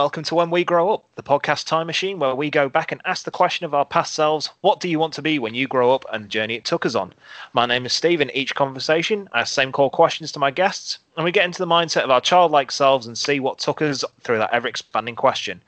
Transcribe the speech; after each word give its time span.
welcome 0.00 0.22
to 0.22 0.34
When 0.34 0.48
We 0.48 0.64
Grow 0.64 0.94
Up, 0.94 1.04
the 1.16 1.22
podcast 1.22 1.66
time 1.66 1.86
machine 1.86 2.18
where 2.18 2.34
we 2.34 2.48
go 2.48 2.70
back 2.70 2.90
and 2.90 3.02
ask 3.04 3.26
the 3.26 3.30
question 3.30 3.66
of 3.66 3.74
our 3.74 3.84
past 3.84 4.14
selves 4.14 4.48
what 4.62 4.80
do 4.80 4.88
you 4.88 4.98
want 4.98 5.12
to 5.12 5.20
be 5.20 5.38
when 5.38 5.54
you 5.54 5.68
grow 5.68 5.94
up 5.94 6.06
and 6.10 6.24
the 6.24 6.28
journey 6.28 6.54
it 6.54 6.64
took 6.64 6.86
us 6.86 6.94
on? 6.94 7.12
My 7.52 7.66
name 7.66 7.84
is 7.84 7.92
Steve, 7.92 8.22
and 8.22 8.30
each 8.34 8.54
conversation 8.54 9.28
I 9.34 9.40
ask 9.42 9.52
same 9.52 9.72
core 9.72 9.90
questions 9.90 10.32
to 10.32 10.38
my 10.38 10.50
guests, 10.52 11.00
and 11.16 11.24
we 11.26 11.32
get 11.32 11.44
into 11.44 11.58
the 11.58 11.66
mindset 11.66 12.00
of 12.04 12.10
our 12.10 12.22
childlike 12.22 12.72
selves 12.72 13.06
and 13.06 13.18
see 13.18 13.40
what 13.40 13.58
took 13.58 13.82
us 13.82 14.02
through 14.22 14.38
that 14.38 14.54
ever 14.54 14.68
expanding 14.68 15.16
question. 15.16 15.60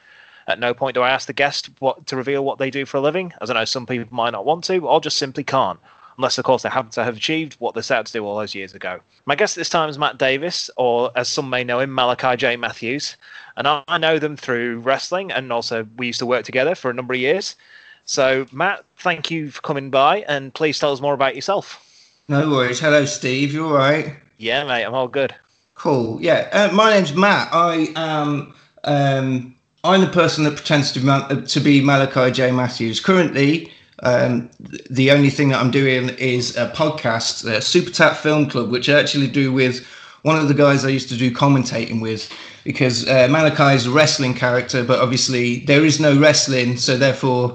At 0.48 0.58
no 0.58 0.72
point 0.72 0.94
do 0.94 1.02
I 1.02 1.10
ask 1.10 1.26
the 1.26 1.34
guest 1.34 1.68
what 1.80 2.06
to 2.06 2.16
reveal 2.16 2.42
what 2.42 2.56
they 2.56 2.70
do 2.70 2.86
for 2.86 2.96
a 2.96 3.02
living, 3.02 3.34
as 3.42 3.50
I 3.50 3.54
know 3.54 3.66
some 3.66 3.84
people 3.84 4.08
might 4.10 4.30
not 4.30 4.46
want 4.46 4.64
to, 4.64 4.78
or 4.78 4.98
just 5.02 5.18
simply 5.18 5.44
can't 5.44 5.78
unless 6.22 6.38
of 6.38 6.44
course 6.44 6.62
they 6.62 6.68
happen 6.68 6.92
to 6.92 7.02
have 7.02 7.16
achieved 7.16 7.54
what 7.58 7.74
they 7.74 7.82
set 7.82 7.98
out 7.98 8.06
to 8.06 8.12
do 8.12 8.24
all 8.24 8.38
those 8.38 8.54
years 8.54 8.74
ago. 8.74 9.00
My 9.26 9.34
guest 9.34 9.56
this 9.56 9.68
time 9.68 9.88
is 9.88 9.98
Matt 9.98 10.18
Davis, 10.18 10.70
or 10.76 11.10
as 11.16 11.26
some 11.26 11.50
may 11.50 11.64
know 11.64 11.80
him, 11.80 11.92
Malachi 11.92 12.36
J. 12.36 12.56
Matthews, 12.56 13.16
and 13.56 13.66
I 13.66 13.98
know 13.98 14.20
them 14.20 14.36
through 14.36 14.78
wrestling, 14.78 15.32
and 15.32 15.52
also 15.52 15.84
we 15.96 16.06
used 16.06 16.20
to 16.20 16.26
work 16.26 16.44
together 16.44 16.76
for 16.76 16.92
a 16.92 16.94
number 16.94 17.12
of 17.12 17.18
years. 17.18 17.56
So, 18.04 18.46
Matt, 18.52 18.84
thank 18.98 19.32
you 19.32 19.50
for 19.50 19.60
coming 19.62 19.90
by, 19.90 20.18
and 20.28 20.54
please 20.54 20.78
tell 20.78 20.92
us 20.92 21.00
more 21.00 21.12
about 21.12 21.34
yourself. 21.34 21.84
No 22.28 22.48
worries. 22.48 22.78
Hello, 22.78 23.04
Steve. 23.04 23.52
You 23.52 23.66
all 23.66 23.74
right? 23.74 24.14
Yeah, 24.38 24.62
mate. 24.62 24.84
I'm 24.84 24.94
all 24.94 25.08
good. 25.08 25.34
Cool. 25.74 26.22
Yeah. 26.22 26.48
Uh, 26.52 26.72
my 26.72 26.94
name's 26.94 27.14
Matt. 27.14 27.48
I 27.52 27.92
am. 27.96 28.54
Um, 28.84 29.56
I'm 29.82 30.00
the 30.00 30.06
person 30.06 30.44
that 30.44 30.54
pretends 30.54 30.92
to 30.92 31.44
to 31.48 31.60
be 31.60 31.80
Malachi 31.80 32.30
J. 32.30 32.52
Matthews. 32.52 33.00
Currently, 33.00 33.72
um, 34.02 34.50
the 34.90 35.10
only 35.10 35.30
thing 35.30 35.50
that 35.50 35.60
I'm 35.60 35.70
doing 35.70 36.10
is 36.10 36.56
a 36.56 36.68
podcast, 36.70 37.46
uh, 37.46 37.60
Super 37.60 37.90
Tap 37.90 38.16
Film 38.16 38.48
Club, 38.48 38.70
which 38.70 38.88
I 38.88 38.98
actually 38.98 39.28
do 39.28 39.52
with 39.52 39.86
one 40.22 40.36
of 40.36 40.48
the 40.48 40.54
guys 40.54 40.84
I 40.84 40.88
used 40.88 41.08
to 41.10 41.16
do 41.16 41.30
commentating 41.30 42.00
with. 42.00 42.30
Because 42.64 43.08
uh, 43.08 43.28
Malachi 43.28 43.74
is 43.74 43.86
a 43.86 43.90
wrestling 43.90 44.34
character, 44.34 44.84
but 44.84 45.00
obviously 45.00 45.60
there 45.60 45.84
is 45.84 45.98
no 45.98 46.16
wrestling, 46.18 46.76
so 46.76 46.96
therefore 46.96 47.54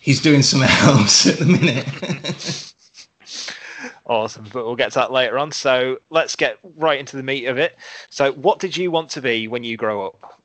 he's 0.00 0.20
doing 0.20 0.42
something 0.42 0.68
else 0.80 1.26
at 1.26 1.38
the 1.38 1.46
minute. 1.46 2.74
awesome, 4.06 4.46
but 4.52 4.64
we'll 4.64 4.76
get 4.76 4.92
to 4.92 4.98
that 4.98 5.12
later 5.12 5.38
on. 5.38 5.52
So 5.52 5.98
let's 6.08 6.36
get 6.36 6.58
right 6.76 6.98
into 6.98 7.16
the 7.16 7.22
meat 7.22 7.46
of 7.46 7.58
it. 7.58 7.76
So, 8.08 8.32
what 8.32 8.58
did 8.58 8.76
you 8.76 8.90
want 8.90 9.10
to 9.10 9.20
be 9.20 9.46
when 9.46 9.62
you 9.62 9.76
grow 9.76 10.06
up? 10.06 10.40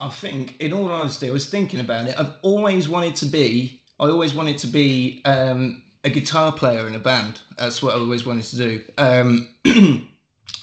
I 0.00 0.10
think, 0.10 0.60
in 0.60 0.72
all 0.72 0.88
honesty, 0.90 1.28
I 1.28 1.32
was 1.32 1.50
thinking 1.50 1.80
about 1.80 2.06
it. 2.06 2.16
I've 2.16 2.36
always 2.42 2.88
wanted 2.88 3.16
to 3.16 3.26
be 3.26 3.82
I 4.00 4.08
always 4.08 4.34
wanted 4.34 4.58
to 4.58 4.66
be 4.68 5.22
um, 5.24 5.84
a 6.04 6.10
guitar 6.10 6.52
player 6.52 6.86
in 6.86 6.94
a 6.94 7.00
band. 7.00 7.42
That's 7.56 7.82
what 7.82 7.94
I 7.94 7.98
always 7.98 8.24
wanted 8.24 8.44
to 8.44 8.56
do. 8.56 8.84
Um, 8.96 9.56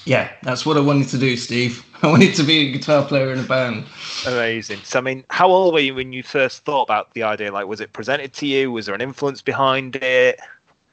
yeah, 0.06 0.30
that's 0.42 0.64
what 0.64 0.76
I 0.76 0.80
wanted 0.80 1.08
to 1.08 1.18
do, 1.18 1.36
Steve. 1.36 1.84
I 2.02 2.08
wanted 2.08 2.34
to 2.34 2.42
be 2.42 2.68
a 2.68 2.72
guitar 2.72 3.04
player 3.04 3.32
in 3.32 3.38
a 3.38 3.42
band. 3.42 3.84
Amazing. 4.26 4.80
So, 4.84 4.98
I 4.98 5.02
mean, 5.02 5.24
how 5.30 5.48
old 5.48 5.74
were 5.74 5.80
you 5.80 5.94
when 5.94 6.12
you 6.12 6.22
first 6.22 6.64
thought 6.64 6.82
about 6.82 7.12
the 7.14 7.22
idea? 7.22 7.52
Like, 7.52 7.66
was 7.66 7.80
it 7.80 7.92
presented 7.92 8.32
to 8.34 8.46
you? 8.46 8.72
Was 8.72 8.86
there 8.86 8.94
an 8.94 9.00
influence 9.00 9.42
behind 9.42 9.96
it? 9.96 10.38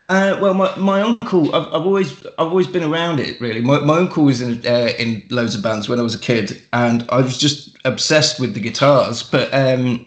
Uh, 0.10 0.38
well, 0.42 0.54
my, 0.54 0.76
my 0.76 1.02
uncle, 1.02 1.56
I've, 1.56 1.68
I've 1.68 1.86
always 1.86 2.26
I've 2.26 2.50
always 2.50 2.68
been 2.68 2.84
around 2.84 3.22
it. 3.22 3.40
Really, 3.40 3.62
my, 3.62 3.80
my 3.80 3.98
uncle 3.98 4.26
was 4.26 4.42
in 4.42 4.66
uh, 4.68 4.92
in 5.00 5.24
loads 5.30 5.56
of 5.56 5.64
bands 5.64 5.88
when 5.88 5.98
I 5.98 6.04
was 6.04 6.14
a 6.14 6.20
kid, 6.20 6.62
and 6.74 7.06
I 7.10 7.22
was 7.22 7.38
just 7.38 7.78
obsessed 7.86 8.38
with 8.38 8.54
the 8.54 8.60
guitars. 8.60 9.24
But 9.24 9.54
um, 9.54 10.06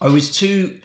I 0.00 0.08
was 0.08 0.34
too 0.34 0.80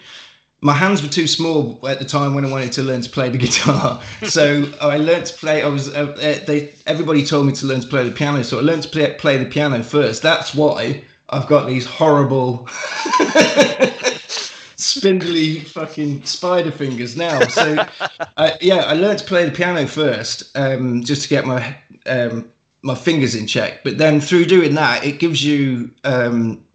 my 0.65 0.73
hands 0.73 1.03
were 1.03 1.07
too 1.07 1.27
small 1.27 1.79
at 1.87 1.99
the 1.99 2.05
time 2.05 2.33
when 2.33 2.43
I 2.43 2.49
wanted 2.49 2.71
to 2.71 2.81
learn 2.81 3.01
to 3.01 3.09
play 3.09 3.29
the 3.29 3.37
guitar. 3.45 4.01
So 4.23 4.67
I 4.81 4.97
learned 4.97 5.27
to 5.27 5.33
play. 5.35 5.61
I 5.61 5.67
was 5.67 5.93
uh, 5.93 6.07
uh, 6.07 6.43
they 6.45 6.73
everybody 6.87 7.23
told 7.23 7.45
me 7.45 7.53
to 7.53 7.67
learn 7.67 7.81
to 7.81 7.87
play 7.87 8.09
the 8.09 8.15
piano, 8.15 8.43
so 8.43 8.57
I 8.57 8.61
learned 8.61 8.81
to 8.81 8.89
play, 8.89 9.13
play 9.13 9.37
the 9.37 9.45
piano 9.45 9.83
first. 9.83 10.23
That's 10.23 10.55
why 10.55 11.03
I've 11.29 11.45
got 11.45 11.67
these 11.67 11.85
horrible 11.85 12.67
spindly 14.75 15.59
fucking 15.59 16.23
spider 16.23 16.71
fingers 16.71 17.15
now. 17.15 17.41
So 17.41 17.85
uh, 18.37 18.51
yeah, 18.59 18.85
I 18.87 18.93
learned 18.93 19.19
to 19.19 19.25
play 19.25 19.45
the 19.45 19.51
piano 19.51 19.85
first, 19.85 20.57
um, 20.57 21.03
just 21.03 21.21
to 21.23 21.29
get 21.29 21.45
my 21.45 21.77
um, 22.07 22.51
my 22.81 22.95
fingers 22.95 23.35
in 23.35 23.45
check. 23.45 23.83
But 23.83 23.99
then 23.99 24.19
through 24.19 24.45
doing 24.45 24.73
that, 24.73 25.05
it 25.05 25.19
gives 25.19 25.45
you 25.45 25.93
um, 26.05 26.65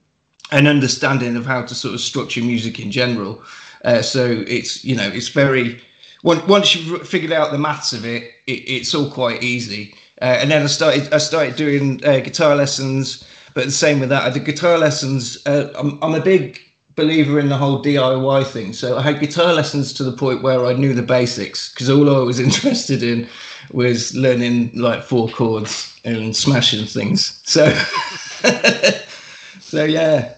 an 0.53 0.69
understanding 0.69 1.35
of 1.35 1.45
how 1.45 1.63
to 1.63 1.75
sort 1.75 1.95
of 1.95 2.01
structure 2.01 2.41
music 2.41 2.79
in 2.79 2.93
general. 2.93 3.43
Uh, 3.85 4.03
so 4.03 4.45
it's 4.47 4.85
you 4.85 4.95
know 4.95 5.09
it's 5.09 5.29
very 5.29 5.81
once 6.23 6.75
you've 6.75 7.09
figured 7.09 7.33
out 7.33 7.51
the 7.51 7.59
maths 7.59 7.93
of 7.93 8.05
it, 8.05 8.25
it 8.47 8.53
it's 8.53 8.95
all 8.95 9.11
quite 9.11 9.43
easy. 9.43 9.95
Uh, 10.21 10.37
and 10.41 10.51
then 10.51 10.63
I 10.63 10.67
started 10.67 11.13
I 11.13 11.19
started 11.19 11.57
doing 11.57 12.05
uh, 12.05 12.21
guitar 12.21 12.55
lessons, 12.55 13.25
but 13.55 13.65
the 13.65 13.71
same 13.71 14.01
with 14.01 14.11
that. 14.11 14.25
I 14.25 14.31
did 14.31 14.45
guitar 14.45 14.79
lessons. 14.79 15.39
Uh, 15.47 15.73
I'm 15.77 15.99
I'm 16.03 16.15
a 16.15 16.21
big 16.21 16.61
believer 16.97 17.39
in 17.39 17.49
the 17.49 17.57
whole 17.57 17.83
DIY 17.83 18.47
thing. 18.47 18.73
So 18.75 18.99
I 18.99 19.03
had 19.03 19.21
guitar 19.21 19.55
lessons 19.55 19.93
to 19.95 20.05
the 20.05 20.13
point 20.13 20.43
where 20.43 20.67
I 20.67 20.75
knew 20.75 20.93
the 20.93 21.03
basics 21.03 21.73
because 21.73 21.89
all 21.89 22.15
I 22.15 22.23
was 22.23 22.39
interested 22.49 23.03
in 23.03 23.29
was 23.73 24.15
learning 24.15 24.73
like 24.75 25.03
four 25.03 25.29
chords 25.29 25.99
and 26.05 26.37
smashing 26.37 26.85
things. 26.87 27.41
So 27.45 27.73
so 29.61 29.85
yeah, 29.85 30.35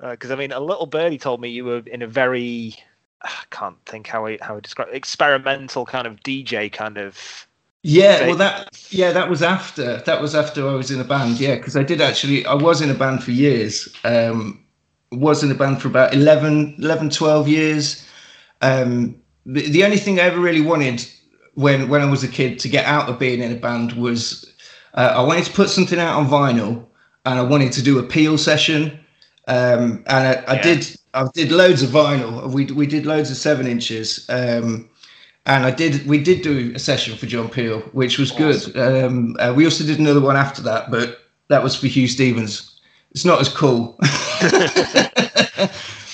because 0.00 0.30
uh, 0.30 0.34
I 0.34 0.36
mean, 0.36 0.52
a 0.52 0.60
little 0.60 0.86
birdie 0.86 1.18
told 1.18 1.40
me 1.40 1.48
you 1.48 1.64
were 1.64 1.82
in 1.86 2.02
a 2.02 2.06
very 2.06 2.76
I 3.24 3.30
can't 3.50 3.76
think 3.86 4.06
how 4.06 4.26
I 4.26 4.38
how 4.42 4.56
I 4.56 4.60
describe 4.60 4.88
it, 4.88 4.94
experimental 4.94 5.86
kind 5.86 6.06
of 6.06 6.20
DJ 6.20 6.70
kind 6.70 6.98
of. 6.98 7.46
Yeah, 7.82 8.28
well, 8.28 8.36
that 8.36 8.86
yeah, 8.90 9.12
that 9.12 9.28
was 9.28 9.42
after 9.42 9.98
that 9.98 10.20
was 10.20 10.34
after 10.34 10.66
I 10.68 10.74
was 10.74 10.90
in 10.90 11.00
a 11.00 11.04
band. 11.04 11.40
Yeah, 11.40 11.56
because 11.56 11.76
I 11.76 11.82
did 11.82 12.00
actually 12.00 12.46
I 12.46 12.54
was 12.54 12.80
in 12.80 12.90
a 12.90 12.94
band 12.94 13.22
for 13.22 13.30
years. 13.30 13.88
Um, 14.04 14.64
was 15.12 15.42
in 15.42 15.50
a 15.50 15.54
band 15.54 15.80
for 15.80 15.88
about 15.88 16.12
11, 16.12 16.74
11 16.78 17.10
12 17.10 17.48
years. 17.48 18.06
Um, 18.62 19.14
the, 19.46 19.68
the 19.70 19.84
only 19.84 19.96
thing 19.96 20.18
I 20.18 20.24
ever 20.24 20.40
really 20.40 20.60
wanted 20.60 21.06
when 21.54 21.88
when 21.88 22.00
I 22.00 22.06
was 22.06 22.24
a 22.24 22.28
kid 22.28 22.58
to 22.60 22.68
get 22.68 22.84
out 22.86 23.08
of 23.08 23.18
being 23.18 23.40
in 23.40 23.52
a 23.52 23.56
band 23.56 23.92
was 23.92 24.50
uh, 24.94 25.12
I 25.16 25.22
wanted 25.22 25.44
to 25.44 25.52
put 25.52 25.70
something 25.70 25.98
out 25.98 26.16
on 26.16 26.26
vinyl 26.26 26.86
and 27.26 27.38
I 27.38 27.42
wanted 27.42 27.72
to 27.72 27.82
do 27.82 27.98
a 27.98 28.02
peel 28.02 28.38
session 28.38 28.98
um, 29.48 30.02
and 30.06 30.28
I, 30.28 30.44
I 30.46 30.54
yeah. 30.54 30.62
did 30.62 30.96
I 31.14 31.26
did 31.34 31.52
loads 31.52 31.82
of 31.82 31.90
vinyl. 31.90 32.50
We 32.50 32.66
we 32.66 32.86
did 32.86 33.06
loads 33.06 33.30
of 33.30 33.36
seven 33.36 33.66
inches. 33.66 34.26
Um, 34.28 34.88
and 35.46 35.64
I 35.64 35.70
did 35.70 36.06
we 36.06 36.22
did 36.22 36.42
do 36.42 36.72
a 36.74 36.78
session 36.78 37.16
for 37.16 37.26
John 37.26 37.48
Peel, 37.48 37.80
which 37.92 38.18
was 38.18 38.32
awesome. 38.32 38.72
good. 38.72 39.04
Um, 39.04 39.36
uh, 39.38 39.52
we 39.54 39.64
also 39.64 39.84
did 39.84 39.98
another 39.98 40.20
one 40.20 40.36
after 40.36 40.62
that, 40.62 40.90
but 40.90 41.20
that 41.48 41.62
was 41.62 41.76
for 41.76 41.86
Huw 41.86 42.08
Stephens. 42.08 42.80
It's 43.10 43.24
not 43.24 43.40
as 43.40 43.48
cool. 43.48 43.96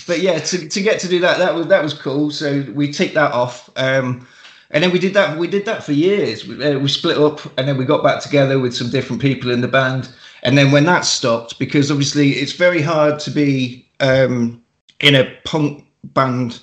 but 0.07 0.21
yeah, 0.21 0.39
to, 0.39 0.69
to 0.69 0.83
get 0.83 1.01
to 1.01 1.09
do 1.09 1.21
that, 1.21 1.39
that 1.39 1.55
was 1.55 1.69
that 1.69 1.83
was 1.83 1.95
cool. 1.95 2.31
So 2.31 2.65
we 2.75 2.93
ticked 2.93 3.15
that 3.15 3.33
off. 3.33 3.71
Um, 3.77 4.27
and 4.73 4.85
then 4.85 4.93
we 4.93 4.99
did 4.99 5.15
that. 5.15 5.39
We 5.39 5.49
did 5.49 5.65
that 5.67 5.83
for 5.83 5.93
years. 5.93 6.47
We, 6.47 6.63
uh, 6.65 6.79
we 6.79 6.89
split 6.89 7.19
up, 7.19 7.41
and 7.59 7.67
then 7.67 7.77
we 7.77 7.85
got 7.85 8.03
back 8.03 8.21
together 8.21 8.59
with 8.59 8.75
some 8.75 8.91
different 8.91 9.23
people 9.23 9.51
in 9.51 9.61
the 9.61 9.69
band. 9.69 10.09
And 10.43 10.57
then 10.57 10.73
when 10.73 10.85
that 10.85 11.05
stopped, 11.05 11.59
because 11.59 11.91
obviously 11.91 12.31
it's 12.31 12.53
very 12.53 12.83
hard 12.83 13.19
to 13.21 13.31
be 13.31 13.89
um, 14.01 14.63
in 15.01 15.15
a 15.15 15.31
punk 15.45 15.85
band 16.05 16.61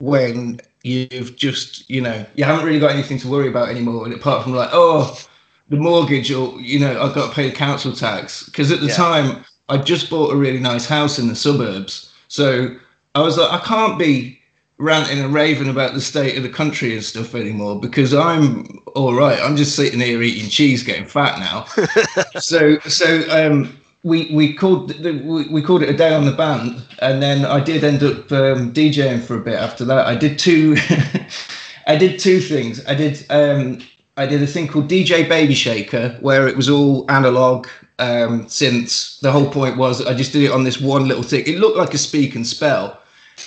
when 0.00 0.60
you've 0.82 1.36
just, 1.36 1.88
you 1.88 2.00
know, 2.00 2.26
you 2.34 2.44
haven't 2.44 2.64
really 2.64 2.80
got 2.80 2.90
anything 2.90 3.18
to 3.18 3.28
worry 3.28 3.48
about 3.48 3.68
anymore. 3.68 4.04
And 4.04 4.14
apart 4.14 4.42
from 4.42 4.54
like, 4.54 4.70
oh, 4.72 5.18
the 5.68 5.76
mortgage 5.76 6.32
or, 6.32 6.60
you 6.60 6.80
know, 6.80 7.00
I've 7.00 7.14
got 7.14 7.28
to 7.28 7.34
pay 7.34 7.48
the 7.48 7.54
council 7.54 7.92
tax. 7.92 8.44
Because 8.44 8.72
at 8.72 8.80
the 8.80 8.86
yeah. 8.86 8.94
time, 8.94 9.44
I 9.68 9.78
just 9.78 10.10
bought 10.10 10.32
a 10.32 10.36
really 10.36 10.58
nice 10.58 10.86
house 10.86 11.18
in 11.18 11.28
the 11.28 11.36
suburbs. 11.36 12.12
So 12.28 12.76
I 13.14 13.20
was 13.20 13.38
like, 13.38 13.52
I 13.52 13.64
can't 13.64 13.98
be 13.98 14.41
ranting 14.78 15.20
and 15.20 15.32
raving 15.32 15.68
about 15.68 15.94
the 15.94 16.00
state 16.00 16.36
of 16.36 16.42
the 16.42 16.48
country 16.48 16.94
and 16.94 17.04
stuff 17.04 17.34
anymore 17.34 17.80
because 17.80 18.14
I'm 18.14 18.80
all 18.94 19.14
right. 19.14 19.40
I'm 19.40 19.56
just 19.56 19.76
sitting 19.76 20.00
here 20.00 20.22
eating 20.22 20.50
cheese, 20.50 20.82
getting 20.82 21.06
fat 21.06 21.38
now. 21.38 21.64
so 22.40 22.78
so 22.80 23.24
um, 23.30 23.78
we 24.02 24.30
we 24.34 24.54
called 24.54 24.90
the, 24.90 25.12
we, 25.12 25.48
we 25.48 25.62
called 25.62 25.82
it 25.82 25.88
a 25.88 25.96
day 25.96 26.14
on 26.14 26.24
the 26.24 26.32
band, 26.32 26.82
and 27.00 27.22
then 27.22 27.44
I 27.44 27.60
did 27.60 27.84
end 27.84 28.02
up 28.02 28.30
um, 28.32 28.72
DJing 28.72 29.22
for 29.22 29.36
a 29.36 29.40
bit 29.40 29.54
after 29.54 29.84
that. 29.84 30.06
I 30.06 30.14
did 30.14 30.38
two. 30.38 30.76
I 31.86 31.96
did 31.96 32.20
two 32.20 32.40
things. 32.40 32.84
I 32.86 32.94
did 32.94 33.24
um, 33.30 33.78
I 34.16 34.26
did 34.26 34.42
a 34.42 34.46
thing 34.46 34.68
called 34.68 34.88
DJ 34.88 35.28
Baby 35.28 35.54
Shaker, 35.54 36.16
where 36.20 36.46
it 36.48 36.56
was 36.56 36.68
all 36.68 37.10
analog 37.10 37.66
um, 37.98 38.46
synths. 38.46 39.20
The 39.20 39.32
whole 39.32 39.50
point 39.50 39.76
was 39.76 40.04
I 40.04 40.14
just 40.14 40.32
did 40.32 40.42
it 40.42 40.50
on 40.52 40.64
this 40.64 40.80
one 40.80 41.08
little 41.08 41.22
thing. 41.22 41.44
It 41.46 41.58
looked 41.58 41.78
like 41.78 41.94
a 41.94 41.98
speak 41.98 42.34
and 42.34 42.46
spell, 42.46 43.01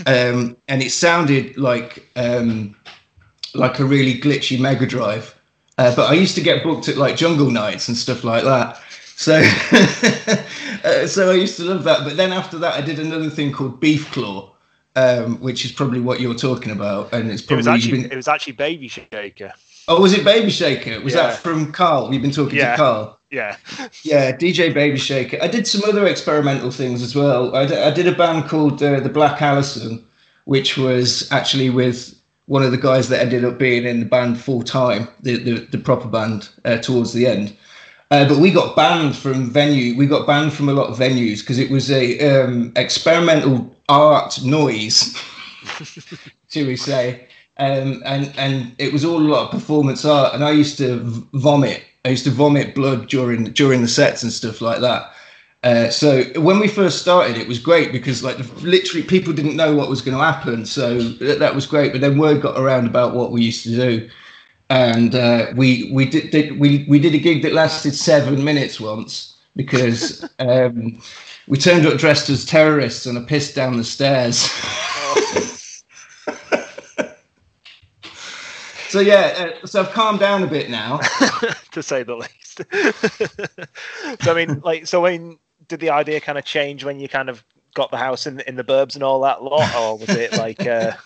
um, 0.05 0.57
and 0.67 0.81
it 0.81 0.91
sounded 0.91 1.57
like 1.57 2.05
um, 2.15 2.75
like 3.53 3.79
a 3.79 3.85
really 3.85 4.19
glitchy 4.19 4.59
Mega 4.59 4.85
Drive. 4.85 5.33
Uh, 5.77 5.93
but 5.95 6.09
I 6.09 6.13
used 6.13 6.35
to 6.35 6.41
get 6.41 6.63
booked 6.63 6.87
at 6.87 6.97
like 6.97 7.17
Jungle 7.17 7.51
Nights 7.51 7.87
and 7.87 7.97
stuff 7.97 8.23
like 8.23 8.43
that. 8.43 8.79
So, 9.17 9.35
uh, 10.83 11.07
so 11.07 11.31
I 11.31 11.35
used 11.35 11.57
to 11.57 11.63
love 11.63 11.83
that. 11.85 12.03
But 12.03 12.17
then 12.17 12.31
after 12.33 12.57
that, 12.59 12.73
I 12.75 12.81
did 12.81 12.99
another 12.99 13.29
thing 13.29 13.51
called 13.51 13.79
Beef 13.79 14.11
Claw, 14.11 14.51
um, 14.95 15.39
which 15.41 15.65
is 15.65 15.71
probably 15.71 15.99
what 15.99 16.19
you're 16.19 16.35
talking 16.35 16.71
about, 16.71 17.13
and 17.13 17.29
it's 17.31 17.41
It 17.41 17.47
probably 17.47 17.59
was 17.59 17.67
actually 17.67 18.01
been, 18.03 18.11
it 18.11 18.15
was 18.15 18.27
actually 18.27 18.53
Baby 18.53 18.87
Shaker. 18.87 19.53
oh, 19.87 20.01
was 20.01 20.13
it 20.13 20.23
Baby 20.25 20.49
Shaker? 20.49 20.99
Was 21.01 21.13
Yeah. 21.13 21.27
that 21.27 21.37
from 21.39 21.71
Carl? 21.71 22.11
You've 22.13 22.21
been 22.21 22.31
talking 22.31 22.57
Yeah. 22.57 22.71
to 22.71 22.77
Carl. 22.77 23.14
Yeah. 23.31 23.57
Yeah, 24.03 24.31
DJ 24.31 24.73
Baby 24.73 24.97
Shaker. 24.97 25.37
I 25.41 25.47
did 25.47 25.67
some 25.67 25.81
other 25.87 26.05
experimental 26.07 26.71
things 26.71 27.01
as 27.01 27.15
well. 27.15 27.55
I, 27.55 27.65
d- 27.65 27.75
I 27.75 27.91
did 27.91 28.07
a 28.07 28.11
band 28.15 28.47
called 28.49 28.81
uh, 28.81 28.99
the 28.99 29.09
Black 29.09 29.41
Allison, 29.41 30.03
which 30.45 30.77
was 30.77 31.29
actually 31.31 31.69
with 31.69 32.13
one 32.45 32.63
of 32.63 32.71
the 32.71 32.77
guys 32.77 33.09
that 33.09 33.19
ended 33.21 33.43
up 33.43 33.57
being 33.57 33.85
in 33.85 33.99
the 33.99 34.05
band 34.05 34.39
full 34.39 34.61
time, 34.61 35.07
the, 35.21 35.37
the 35.37 35.53
the 35.71 35.77
proper 35.79 36.07
band 36.07 36.49
uh, 36.63 36.77
towards 36.77 37.13
the 37.13 37.25
end. 37.27 37.55
Uh, 38.11 38.27
but 38.27 38.37
we 38.37 38.51
got 38.51 38.75
banned 38.75 39.15
from 39.15 39.49
venue. 39.49 39.97
We 39.97 40.05
got 40.05 40.27
banned 40.27 40.53
from 40.53 40.69
a 40.69 40.73
lot 40.73 40.89
of 40.89 40.97
venues 40.97 41.39
because 41.39 41.57
it 41.57 41.71
was 41.71 41.89
a 41.89 42.19
um, 42.43 42.71
experimental 42.75 43.75
art 43.89 44.39
noise, 44.43 45.15
shall 46.49 46.67
we 46.67 46.75
say? 46.75 47.27
Um, 47.57 48.03
and 48.05 48.31
and 48.37 48.75
it 48.77 48.93
was 48.93 49.03
all 49.03 49.17
a 49.17 49.27
lot 49.27 49.45
of 49.45 49.51
performance 49.51 50.05
art. 50.05 50.35
And 50.35 50.43
I 50.43 50.51
used 50.51 50.77
to 50.77 50.97
v- 50.99 51.27
vomit. 51.33 51.83
I 52.05 52.09
used 52.09 52.23
to 52.25 52.31
vomit 52.31 52.75
blood 52.75 53.07
during 53.09 53.45
during 53.45 53.81
the 53.81 53.87
sets 53.87 54.23
and 54.23 54.31
stuff 54.31 54.61
like 54.61 54.79
that. 54.81 55.11
Uh, 55.63 55.89
so 55.89 56.23
when 56.39 56.59
we 56.59 56.67
first 56.67 57.01
started, 57.01 57.37
it 57.37 57.47
was 57.47 57.57
great 57.57 57.91
because 57.91 58.23
like 58.23 58.37
literally 58.61 59.01
people 59.01 59.33
didn't 59.33 59.55
know 59.55 59.75
what 59.75 59.89
was 59.89 60.03
going 60.03 60.15
to 60.15 60.23
happen. 60.23 60.63
So 60.63 60.99
that, 60.99 61.55
was 61.55 61.65
great. 61.65 61.91
But 61.91 62.01
then 62.01 62.19
word 62.19 62.43
got 62.43 62.59
around 62.59 62.85
about 62.85 63.15
what 63.15 63.31
we 63.31 63.41
used 63.41 63.63
to 63.63 63.75
do, 63.75 64.09
and 64.69 65.15
uh, 65.15 65.47
we 65.55 65.91
we 65.91 66.05
did, 66.05 66.29
did 66.29 66.59
we 66.59 66.85
we 66.87 66.99
did 66.99 67.15
a 67.15 67.17
gig 67.17 67.41
that 67.41 67.53
lasted 67.53 67.95
seven 67.95 68.43
minutes 68.43 68.79
once 68.79 69.35
because 69.55 70.23
um, 70.39 71.01
we 71.47 71.57
turned 71.57 71.87
up 71.87 71.97
dressed 71.97 72.29
as 72.29 72.45
terrorists 72.45 73.07
and 73.07 73.17
I 73.17 73.23
pissed 73.23 73.55
down 73.55 73.77
the 73.77 73.83
stairs. 73.83 74.47
So 78.95 79.01
yeah, 79.01 79.51
uh, 79.61 79.67
so 79.67 79.81
I've 79.81 79.91
calmed 79.91 80.21
down 80.21 80.41
a 80.41 80.47
bit 80.47 80.69
now. 80.69 80.99
to 81.73 81.83
say 81.83 82.03
the 82.03 82.15
least. 82.15 82.61
so 84.23 84.31
I 84.31 84.45
mean, 84.45 84.61
like, 84.61 84.87
so 84.87 85.01
when 85.01 85.37
did 85.67 85.81
the 85.81 85.89
idea 85.89 86.21
kind 86.21 86.37
of 86.37 86.45
change 86.45 86.85
when 86.85 87.01
you 87.01 87.09
kind 87.09 87.27
of 87.27 87.43
got 87.73 87.91
the 87.91 87.97
house 87.97 88.25
in 88.25 88.39
in 88.47 88.55
the 88.55 88.63
burbs 88.63 88.95
and 88.95 89.03
all 89.03 89.19
that 89.19 89.43
lot, 89.43 89.75
or 89.75 89.97
was 89.97 90.07
it 90.07 90.31
like? 90.37 90.65
Uh, 90.65 90.93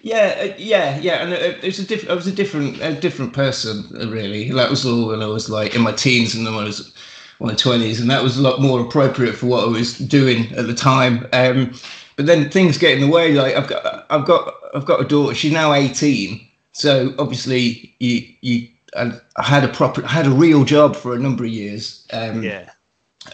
Yeah, 0.00 0.38
uh, 0.40 0.54
yeah, 0.56 0.96
yeah, 1.00 1.24
and 1.24 1.32
uh, 1.32 1.58
it 1.60 1.64
was 1.64 1.80
a 1.80 1.84
diff- 1.84 2.08
I 2.08 2.14
was 2.14 2.28
a 2.28 2.32
different, 2.32 2.80
a 2.80 2.94
different 2.94 3.32
person, 3.32 3.84
uh, 4.00 4.08
really. 4.08 4.48
That 4.52 4.70
was 4.70 4.86
all 4.86 5.08
when 5.08 5.22
I 5.22 5.26
was 5.26 5.50
like 5.50 5.74
in 5.74 5.82
my 5.82 5.90
teens 5.90 6.36
and 6.36 6.46
then 6.46 6.54
when 6.54 6.62
I 6.64 6.68
was 6.68 6.94
in 7.40 7.46
my 7.48 7.54
twenties, 7.54 8.00
and 8.00 8.08
that 8.08 8.22
was 8.22 8.38
a 8.38 8.40
lot 8.40 8.60
more 8.60 8.80
appropriate 8.80 9.34
for 9.34 9.46
what 9.46 9.64
I 9.64 9.66
was 9.68 9.98
doing 9.98 10.52
at 10.54 10.68
the 10.68 10.74
time. 10.74 11.26
Um, 11.32 11.74
but 12.14 12.26
then 12.26 12.48
things 12.48 12.78
get 12.78 12.92
in 12.92 13.00
the 13.00 13.08
way. 13.08 13.32
Like 13.32 13.56
I've 13.56 13.66
got, 13.66 14.06
I've 14.08 14.24
got, 14.24 14.54
I've 14.72 14.84
got 14.86 15.00
a 15.00 15.04
daughter. 15.04 15.34
She's 15.34 15.52
now 15.52 15.72
eighteen, 15.72 16.47
so 16.72 17.14
obviously 17.18 17.94
you, 17.98 18.34
you, 18.40 18.68
I 18.96 19.18
I 19.36 19.42
had 19.42 19.64
a 19.64 19.68
proper, 19.68 20.04
I 20.04 20.08
had 20.08 20.26
a 20.26 20.30
real 20.30 20.64
job 20.64 20.96
for 20.96 21.14
a 21.14 21.18
number 21.18 21.44
of 21.44 21.50
years. 21.50 22.06
Um, 22.12 22.42
yeah. 22.42 22.70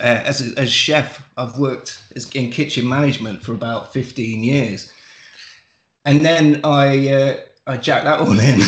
uh, 0.01 0.23
as 0.25 0.41
a, 0.53 0.59
as 0.59 0.73
chef, 0.73 1.25
I've 1.37 1.59
worked 1.59 2.03
as, 2.17 2.31
in 2.35 2.51
kitchen 2.51 2.89
management 2.89 3.43
for 3.43 3.53
about 3.53 3.93
fifteen 3.93 4.43
years, 4.43 4.93
and 6.05 6.25
then 6.25 6.61
I 6.65 7.09
uh, 7.09 7.41
I 7.67 7.77
jacked 7.77 8.05
that 8.05 8.21
all 8.21 8.39
in. 8.39 8.61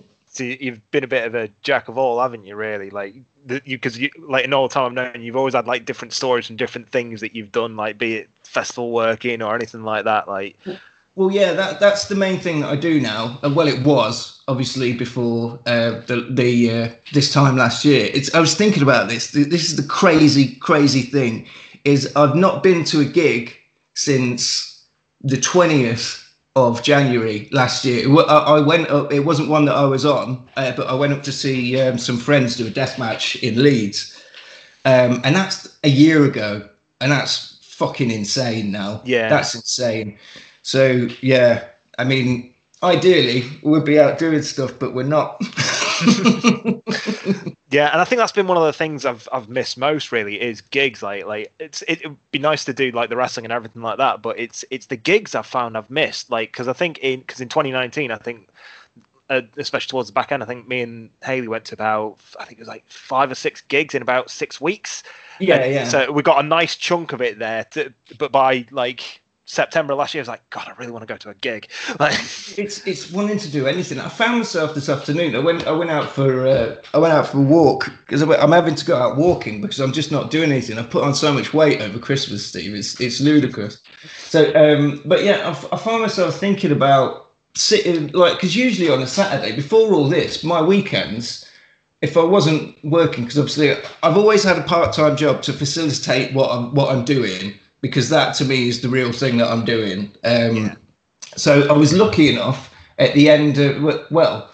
So 0.28 0.44
you- 0.44 0.58
you've 0.60 0.90
been 0.90 1.02
a 1.02 1.06
bit 1.08 1.26
of 1.26 1.34
a 1.34 1.48
jack 1.62 1.88
of 1.88 1.96
all, 1.96 2.20
haven't 2.20 2.44
you? 2.44 2.56
Really, 2.56 2.90
like 2.90 3.14
the, 3.46 3.62
you 3.64 3.78
because 3.78 3.98
you 3.98 4.10
like 4.18 4.44
in 4.44 4.52
all 4.52 4.68
the 4.68 4.74
time 4.74 4.84
I've 4.84 4.92
known 4.92 5.14
you, 5.14 5.22
you've 5.22 5.36
always 5.36 5.54
had 5.54 5.66
like 5.66 5.86
different 5.86 6.12
stories 6.12 6.50
and 6.50 6.58
different 6.58 6.90
things 6.90 7.22
that 7.22 7.34
you've 7.34 7.52
done, 7.52 7.74
like 7.74 7.96
be 7.96 8.16
it 8.16 8.28
festival 8.42 8.90
working 8.92 9.40
or 9.40 9.54
anything 9.54 9.82
like 9.82 10.04
that. 10.04 10.28
Like, 10.28 10.58
well, 11.16 11.30
yeah, 11.30 11.54
that 11.54 11.80
that's 11.80 12.08
the 12.08 12.14
main 12.14 12.38
thing 12.38 12.60
that 12.60 12.68
I 12.68 12.76
do 12.76 13.00
now. 13.00 13.38
Uh, 13.42 13.50
well, 13.50 13.66
it 13.66 13.82
was 13.84 14.42
obviously 14.48 14.92
before 14.92 15.58
uh, 15.66 16.00
the 16.06 16.28
the 16.30 16.70
uh, 16.70 16.88
this 17.14 17.32
time 17.32 17.56
last 17.56 17.86
year. 17.86 18.10
It's 18.12 18.32
I 18.34 18.40
was 18.40 18.54
thinking 18.54 18.82
about 18.82 19.08
this. 19.08 19.32
This 19.32 19.70
is 19.70 19.76
the 19.76 19.88
crazy 19.88 20.56
crazy 20.56 21.02
thing 21.02 21.48
is 21.86 22.14
I've 22.16 22.36
not 22.36 22.62
been 22.62 22.84
to 22.84 23.00
a 23.00 23.04
gig 23.06 23.56
since 23.94 24.84
the 25.22 25.38
twentieth 25.38 26.22
of 26.54 26.82
January 26.82 27.48
last 27.50 27.86
year. 27.86 28.06
I 28.28 28.58
I 28.58 28.60
went 28.60 28.90
up. 28.90 29.10
It 29.10 29.20
wasn't 29.20 29.48
one 29.48 29.64
that 29.64 29.74
I 29.74 29.86
was 29.86 30.04
on, 30.04 30.46
uh, 30.58 30.72
but 30.76 30.86
I 30.86 30.94
went 30.94 31.14
up 31.14 31.22
to 31.22 31.32
see 31.32 31.80
um, 31.80 31.96
some 31.96 32.18
friends 32.18 32.56
do 32.56 32.66
a 32.66 32.70
death 32.70 32.98
match 32.98 33.36
in 33.36 33.62
Leeds, 33.62 34.22
um, 34.84 35.22
and 35.24 35.34
that's 35.34 35.78
a 35.82 35.88
year 35.88 36.26
ago, 36.26 36.68
and 37.00 37.10
that's 37.10 37.56
fucking 37.62 38.10
insane 38.10 38.70
now. 38.70 39.00
Yeah. 39.06 39.30
that's 39.30 39.54
insane. 39.54 40.18
So 40.66 41.08
yeah, 41.20 41.64
I 41.96 42.02
mean, 42.02 42.52
ideally 42.82 43.44
we'd 43.62 43.84
be 43.84 44.00
out 44.00 44.18
doing 44.18 44.42
stuff, 44.42 44.76
but 44.76 44.94
we're 44.94 45.04
not. 45.04 45.40
yeah, 47.70 47.92
and 47.92 48.00
I 48.00 48.04
think 48.04 48.18
that's 48.18 48.32
been 48.32 48.48
one 48.48 48.56
of 48.56 48.64
the 48.64 48.72
things 48.72 49.06
I've 49.06 49.28
I've 49.30 49.48
missed 49.48 49.78
most. 49.78 50.10
Really, 50.10 50.40
is 50.40 50.60
gigs. 50.60 51.04
Like, 51.04 51.24
like 51.24 51.54
it's 51.60 51.82
it 51.82 52.04
would 52.04 52.18
be 52.32 52.40
nice 52.40 52.64
to 52.64 52.72
do 52.72 52.90
like 52.90 53.10
the 53.10 53.16
wrestling 53.16 53.46
and 53.46 53.52
everything 53.52 53.80
like 53.80 53.98
that, 53.98 54.22
but 54.22 54.40
it's 54.40 54.64
it's 54.72 54.86
the 54.86 54.96
gigs 54.96 55.36
I've 55.36 55.46
found 55.46 55.78
I've 55.78 55.88
missed. 55.88 56.30
Like, 56.30 56.50
because 56.50 56.66
I 56.66 56.72
think 56.72 56.98
in 56.98 57.20
because 57.20 57.40
in 57.40 57.48
2019, 57.48 58.10
I 58.10 58.16
think. 58.16 58.48
Uh, 59.28 59.42
especially 59.56 59.90
towards 59.90 60.08
the 60.08 60.12
back 60.12 60.30
end, 60.30 60.40
I 60.40 60.46
think 60.46 60.68
me 60.68 60.82
and 60.82 61.10
Haley 61.24 61.48
went 61.48 61.64
to 61.64 61.74
about 61.74 62.18
I 62.38 62.44
think 62.44 62.58
it 62.58 62.62
was 62.62 62.68
like 62.68 62.84
five 62.88 63.28
or 63.28 63.34
six 63.34 63.60
gigs 63.60 63.92
in 63.92 64.00
about 64.00 64.30
six 64.30 64.60
weeks. 64.60 65.02
yeah, 65.40 65.56
And 65.56 65.74
yeah. 65.74 65.88
So 65.88 66.12
we 66.12 66.22
got 66.22 66.44
a 66.44 66.46
nice 66.46 66.76
chunk 66.76 67.12
of 67.12 67.20
it 67.20 67.40
there. 67.40 67.64
To, 67.72 67.92
but 68.18 68.30
by 68.30 68.66
like 68.70 69.20
September 69.46 69.94
last 69.94 70.12
year, 70.12 70.20
I 70.20 70.22
was 70.22 70.28
like, 70.28 70.50
God, 70.50 70.66
I 70.66 70.72
really 70.72 70.90
want 70.90 71.02
to 71.02 71.06
go 71.06 71.16
to 71.16 71.30
a 71.30 71.34
gig. 71.34 71.68
Like, 71.98 72.14
it's 72.58 72.86
it's 72.86 73.10
wanting 73.10 73.38
to 73.38 73.50
do 73.50 73.66
anything. 73.66 73.98
I 73.98 74.08
found 74.08 74.38
myself 74.38 74.74
this 74.74 74.88
afternoon. 74.88 75.34
I 75.34 75.38
went 75.38 75.66
I 75.66 75.72
went 75.72 75.90
out 75.90 76.10
for 76.10 76.46
uh, 76.46 76.76
I 76.92 76.98
went 76.98 77.14
out 77.14 77.28
for 77.28 77.38
a 77.38 77.42
walk 77.42 77.90
because 78.00 78.20
I'm 78.20 78.52
having 78.52 78.74
to 78.74 78.84
go 78.84 78.96
out 78.96 79.16
walking 79.16 79.62
because 79.62 79.80
I'm 79.80 79.92
just 79.92 80.12
not 80.12 80.30
doing 80.30 80.50
anything. 80.50 80.78
I've 80.78 80.90
put 80.90 81.04
on 81.04 81.14
so 81.14 81.32
much 81.32 81.54
weight 81.54 81.80
over 81.80 81.98
Christmas, 81.98 82.44
Steve. 82.46 82.74
It's 82.74 83.00
it's 83.00 83.20
ludicrous. 83.20 83.80
So, 84.18 84.52
um, 84.54 85.00
but 85.06 85.24
yeah, 85.24 85.48
I, 85.48 85.74
I 85.74 85.78
find 85.78 86.02
myself 86.02 86.38
thinking 86.38 86.72
about 86.72 87.30
sitting 87.54 88.08
like 88.08 88.34
because 88.34 88.54
usually 88.54 88.90
on 88.90 89.00
a 89.00 89.06
Saturday 89.06 89.54
before 89.56 89.94
all 89.94 90.08
this, 90.08 90.44
my 90.44 90.60
weekends. 90.60 91.44
If 92.02 92.18
I 92.18 92.22
wasn't 92.22 92.76
working, 92.84 93.24
because 93.24 93.38
obviously 93.38 93.70
I've 94.02 94.18
always 94.18 94.44
had 94.44 94.58
a 94.58 94.62
part-time 94.62 95.16
job 95.16 95.40
to 95.42 95.52
facilitate 95.54 96.34
what 96.34 96.50
I'm 96.50 96.74
what 96.74 96.90
I'm 96.94 97.06
doing, 97.06 97.58
because 97.80 98.08
that 98.08 98.34
to 98.36 98.44
me 98.44 98.68
is 98.68 98.80
the 98.80 98.88
real 98.88 99.12
thing 99.12 99.36
that 99.38 99.48
I'm 99.48 99.64
doing. 99.64 100.12
Um, 100.24 100.56
Yeah. 100.56 100.74
so 101.36 101.68
I 101.68 101.72
was 101.72 101.92
lucky 101.92 102.28
enough 102.28 102.74
at 102.98 103.14
the 103.14 103.28
end 103.28 103.58
of 103.58 104.10
well, 104.10 104.50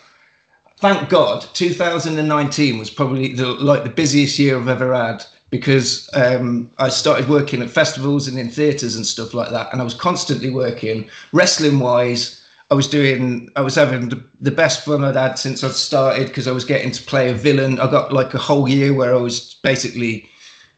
thank 0.78 1.08
God, 1.08 1.42
2019 1.54 2.78
was 2.78 2.90
probably 2.90 3.32
the 3.34 3.48
like 3.48 3.84
the 3.84 3.90
busiest 3.90 4.38
year 4.38 4.58
I've 4.58 4.68
ever 4.68 4.94
had 4.94 5.24
because 5.50 6.08
um, 6.14 6.70
I 6.78 6.88
started 6.88 7.28
working 7.28 7.60
at 7.62 7.70
festivals 7.70 8.26
and 8.26 8.38
in 8.38 8.48
theatres 8.50 8.96
and 8.96 9.06
stuff 9.06 9.34
like 9.34 9.50
that, 9.50 9.70
and 9.72 9.80
I 9.80 9.84
was 9.84 9.94
constantly 9.94 10.50
working 10.50 11.08
wrestling 11.32 11.78
wise. 11.78 12.38
I 12.70 12.74
was 12.74 12.88
doing, 12.88 13.50
I 13.54 13.60
was 13.60 13.74
having 13.74 14.08
the, 14.08 14.24
the 14.40 14.50
best 14.50 14.82
fun 14.82 15.04
I'd 15.04 15.14
had 15.14 15.38
since 15.38 15.62
I'd 15.62 15.72
started 15.72 16.28
because 16.28 16.48
I 16.48 16.52
was 16.52 16.64
getting 16.64 16.90
to 16.90 17.02
play 17.02 17.28
a 17.28 17.34
villain. 17.34 17.78
I 17.78 17.90
got 17.90 18.14
like 18.14 18.32
a 18.32 18.38
whole 18.38 18.66
year 18.66 18.94
where 18.94 19.14
I 19.14 19.18
was 19.18 19.54
basically 19.62 20.26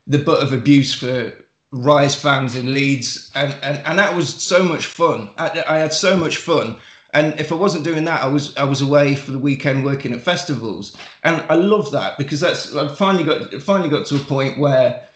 the 0.09 0.19
butt 0.19 0.43
of 0.43 0.53
abuse 0.53 0.93
for 0.93 1.33
Rise 1.75 2.15
fans 2.15 2.55
in 2.55 2.73
Leeds, 2.73 3.31
and, 3.35 3.53
and, 3.63 3.79
and 3.85 3.99
that 3.99 4.15
was 4.15 4.33
so 4.33 4.63
much 4.63 4.87
fun. 4.87 5.31
I, 5.39 5.65
I 5.67 5.79
had 5.79 5.93
so 5.93 6.17
much 6.17 6.37
fun, 6.37 6.79
and 7.15 7.39
if 7.41 7.51
I 7.51 7.57
wasn't 7.57 7.85
doing 7.85 8.05
that, 8.05 8.23
I 8.23 8.29
was 8.29 8.57
I 8.57 8.63
was 8.63 8.81
away 8.81 9.17
for 9.17 9.33
the 9.33 9.39
weekend 9.41 9.85
working 9.85 10.13
at 10.13 10.21
festivals, 10.21 10.97
and 11.25 11.43
I 11.51 11.55
love 11.55 11.91
that 11.91 12.17
because 12.17 12.39
that's 12.39 12.75
I 12.77 12.95
finally 12.95 13.25
got 13.25 13.61
finally 13.61 13.89
got 13.89 14.07
to 14.07 14.17
a 14.17 14.21
point 14.21 14.59
where 14.59 15.09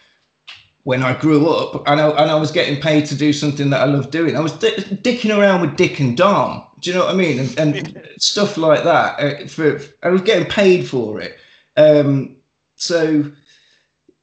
when 0.83 1.03
I 1.05 1.17
grew 1.17 1.49
up 1.49 1.87
and 1.87 2.01
I, 2.01 2.09
and 2.11 2.31
I 2.31 2.35
was 2.35 2.51
getting 2.51 2.81
paid 2.81 3.07
to 3.07 3.15
do 3.15 3.33
something 3.33 3.71
that 3.71 3.83
I 3.83 3.85
love 3.85 4.11
doing. 4.11 4.37
I 4.37 4.41
was 4.41 4.53
di- 4.53 4.75
dicking 4.75 5.37
around 5.37 5.61
with 5.61 5.77
Dick 5.77 6.01
and 6.01 6.17
Dom. 6.17 6.67
Do 6.81 6.91
you 6.91 6.97
know 6.97 7.05
what 7.05 7.15
I 7.15 7.19
mean? 7.19 7.39
And, 7.39 7.77
and 7.77 8.13
stuff 8.19 8.57
like 8.57 8.83
that. 8.85 9.21
Uh, 9.21 9.47
for 9.47 9.81
I 10.03 10.09
was 10.09 10.23
getting 10.23 10.49
paid 10.49 10.89
for 10.89 11.21
it. 11.21 11.39
Um, 11.77 12.37
so 12.77 13.31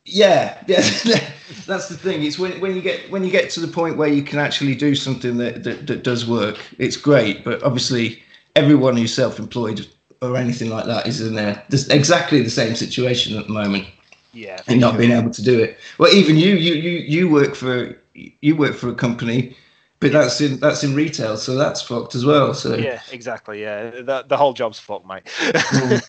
yeah, 0.05 0.61
yeah, 0.67 1.31
that's 1.65 1.89
the 1.89 1.97
thing. 1.97 2.23
It's 2.23 2.39
when, 2.39 2.59
when 2.59 2.75
you 2.75 2.81
get 2.81 3.09
when 3.11 3.23
you 3.23 3.31
get 3.31 3.49
to 3.51 3.59
the 3.59 3.67
point 3.67 3.97
where 3.97 4.07
you 4.07 4.23
can 4.23 4.39
actually 4.39 4.75
do 4.75 4.95
something 4.95 5.37
that, 5.37 5.63
that, 5.63 5.87
that 5.87 6.03
does 6.03 6.27
work. 6.27 6.57
It's 6.77 6.97
great, 6.97 7.43
but 7.43 7.61
obviously 7.63 8.23
everyone 8.55 8.97
who's 8.97 9.13
self-employed 9.13 9.87
or 10.21 10.37
anything 10.37 10.69
like 10.69 10.85
that 10.85 11.07
is 11.07 11.21
in 11.21 11.35
there. 11.35 11.63
There's 11.69 11.89
exactly 11.89 12.41
the 12.41 12.49
same 12.49 12.75
situation 12.75 13.37
at 13.37 13.47
the 13.47 13.53
moment 13.53 13.87
yeah, 14.35 14.61
and 14.67 14.79
not 14.79 14.97
being 14.97 15.11
able 15.11 15.31
to 15.31 15.43
do 15.43 15.59
it. 15.59 15.79
Well, 15.97 16.13
even 16.13 16.35
you, 16.35 16.55
you, 16.55 16.73
you, 16.73 16.99
you 16.99 17.29
work 17.29 17.55
for 17.55 17.97
you 18.13 18.55
work 18.55 18.75
for 18.75 18.89
a 18.89 18.95
company, 18.95 19.55
but 19.99 20.11
that's 20.11 20.41
in 20.41 20.59
that's 20.59 20.83
in 20.83 20.93
retail, 20.93 21.37
so 21.37 21.55
that's 21.55 21.81
fucked 21.81 22.15
as 22.15 22.25
well. 22.25 22.53
So 22.53 22.75
yeah, 22.75 23.01
exactly. 23.11 23.61
Yeah, 23.61 23.89
the 23.89 24.25
the 24.27 24.37
whole 24.37 24.53
job's 24.53 24.79
fucked, 24.79 25.07
mate. 25.07 25.23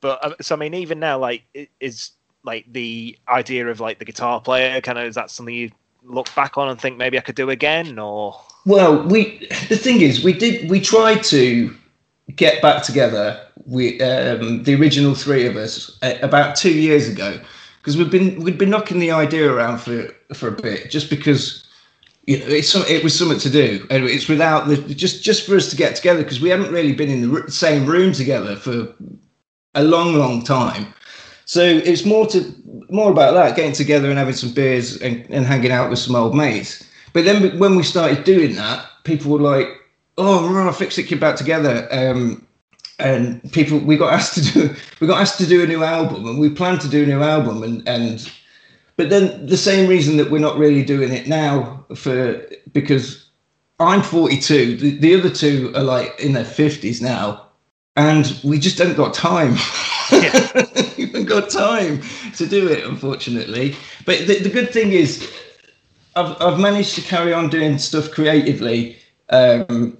but 0.00 0.24
um, 0.24 0.34
so 0.40 0.54
I 0.54 0.58
mean, 0.58 0.74
even 0.74 0.98
now, 0.98 1.18
like, 1.18 1.44
is 1.80 2.10
like 2.44 2.70
the 2.72 3.18
idea 3.28 3.66
of 3.68 3.80
like 3.80 3.98
the 3.98 4.04
guitar 4.04 4.40
player 4.40 4.80
kind 4.80 4.98
of 4.98 5.06
is 5.06 5.14
that 5.14 5.30
something 5.30 5.54
you 5.54 5.70
look 6.04 6.32
back 6.34 6.56
on 6.58 6.68
and 6.68 6.80
think 6.80 6.96
maybe 6.96 7.18
I 7.18 7.22
could 7.22 7.34
do 7.34 7.50
again, 7.50 7.98
or? 7.98 8.38
Well, 8.66 9.02
we 9.06 9.46
the 9.68 9.76
thing 9.76 10.00
is, 10.00 10.22
we 10.22 10.32
did 10.32 10.70
we 10.70 10.80
tried 10.80 11.22
to 11.24 11.74
get 12.36 12.62
back 12.62 12.82
together. 12.82 13.40
We 13.66 14.00
um, 14.00 14.62
the 14.62 14.74
original 14.74 15.14
three 15.14 15.46
of 15.46 15.56
us 15.56 15.98
uh, 16.02 16.18
about 16.22 16.56
two 16.56 16.72
years 16.72 17.08
ago 17.08 17.40
because 17.78 17.96
we've 17.96 18.10
been 18.10 18.42
we'd 18.42 18.58
been 18.58 18.70
knocking 18.70 18.98
the 18.98 19.10
idea 19.10 19.50
around 19.50 19.78
for 19.78 20.08
for 20.34 20.48
a 20.48 20.52
bit, 20.52 20.90
just 20.90 21.10
because 21.10 21.66
you 22.26 22.38
know 22.38 22.46
it's 22.46 22.74
it 22.74 23.02
was 23.02 23.18
something 23.18 23.38
to 23.38 23.50
do, 23.50 23.86
and 23.90 24.04
it's 24.04 24.28
without 24.28 24.68
the 24.68 24.76
just 24.94 25.22
just 25.22 25.46
for 25.46 25.56
us 25.56 25.70
to 25.70 25.76
get 25.76 25.96
together 25.96 26.22
because 26.22 26.40
we 26.40 26.48
haven't 26.48 26.72
really 26.72 26.92
been 26.92 27.10
in 27.10 27.32
the 27.32 27.50
same 27.50 27.86
room 27.86 28.12
together 28.12 28.56
for 28.56 28.94
a 29.74 29.82
long, 29.82 30.14
long 30.14 30.42
time. 30.42 30.94
So 31.46 31.62
it's 31.62 32.04
more 32.04 32.26
to 32.28 32.54
more 32.88 33.10
about 33.10 33.34
that, 33.34 33.56
getting 33.56 33.72
together 33.72 34.08
and 34.08 34.18
having 34.18 34.34
some 34.34 34.52
beers 34.52 35.00
and, 35.00 35.26
and 35.30 35.44
hanging 35.44 35.72
out 35.72 35.90
with 35.90 35.98
some 35.98 36.16
old 36.16 36.34
mates. 36.34 36.84
But 37.12 37.24
then 37.24 37.58
when 37.58 37.76
we 37.76 37.82
started 37.82 38.24
doing 38.24 38.54
that, 38.56 38.86
people 39.04 39.30
were 39.30 39.40
like, 39.40 39.68
"Oh, 40.18 40.46
on 40.46 40.66
a 40.66 40.72
fix 40.72 40.98
it 40.98 41.04
kid 41.04 41.20
back 41.20 41.36
together." 41.36 41.88
Um, 41.90 42.46
and 42.98 43.52
people, 43.52 43.78
we 43.78 43.96
got 43.96 44.12
asked 44.12 44.34
to 44.34 44.40
do, 44.40 44.74
we 45.00 45.06
got 45.06 45.20
asked 45.20 45.38
to 45.38 45.46
do 45.46 45.62
a 45.62 45.66
new 45.66 45.82
album, 45.82 46.26
and 46.26 46.38
we 46.38 46.48
planned 46.48 46.80
to 46.82 46.88
do 46.88 47.02
a 47.02 47.06
new 47.06 47.22
album, 47.22 47.62
and 47.62 47.86
and, 47.88 48.30
but 48.96 49.10
then 49.10 49.46
the 49.46 49.56
same 49.56 49.88
reason 49.88 50.16
that 50.16 50.30
we're 50.30 50.38
not 50.38 50.58
really 50.58 50.84
doing 50.84 51.12
it 51.12 51.26
now 51.26 51.84
for 51.94 52.40
because 52.72 53.24
I'm 53.80 54.02
42, 54.02 54.76
the, 54.76 54.98
the 54.98 55.14
other 55.16 55.30
two 55.30 55.72
are 55.74 55.82
like 55.82 56.18
in 56.20 56.32
their 56.32 56.44
50s 56.44 57.02
now, 57.02 57.43
and 57.96 58.38
we 58.42 58.58
just 58.58 58.78
haven't 58.78 58.96
got 58.96 59.14
time. 59.14 59.56
Yeah. 60.10 60.50
we 60.96 61.06
haven't 61.06 61.26
got 61.26 61.50
time 61.50 62.02
to 62.36 62.46
do 62.46 62.68
it, 62.68 62.84
unfortunately. 62.84 63.76
But 64.04 64.26
the, 64.26 64.40
the 64.40 64.50
good 64.50 64.70
thing 64.70 64.92
is, 64.92 65.32
I've 66.16 66.40
I've 66.40 66.60
managed 66.60 66.94
to 66.96 67.00
carry 67.02 67.32
on 67.32 67.48
doing 67.48 67.78
stuff 67.78 68.10
creatively. 68.10 68.96
Um, 69.30 69.98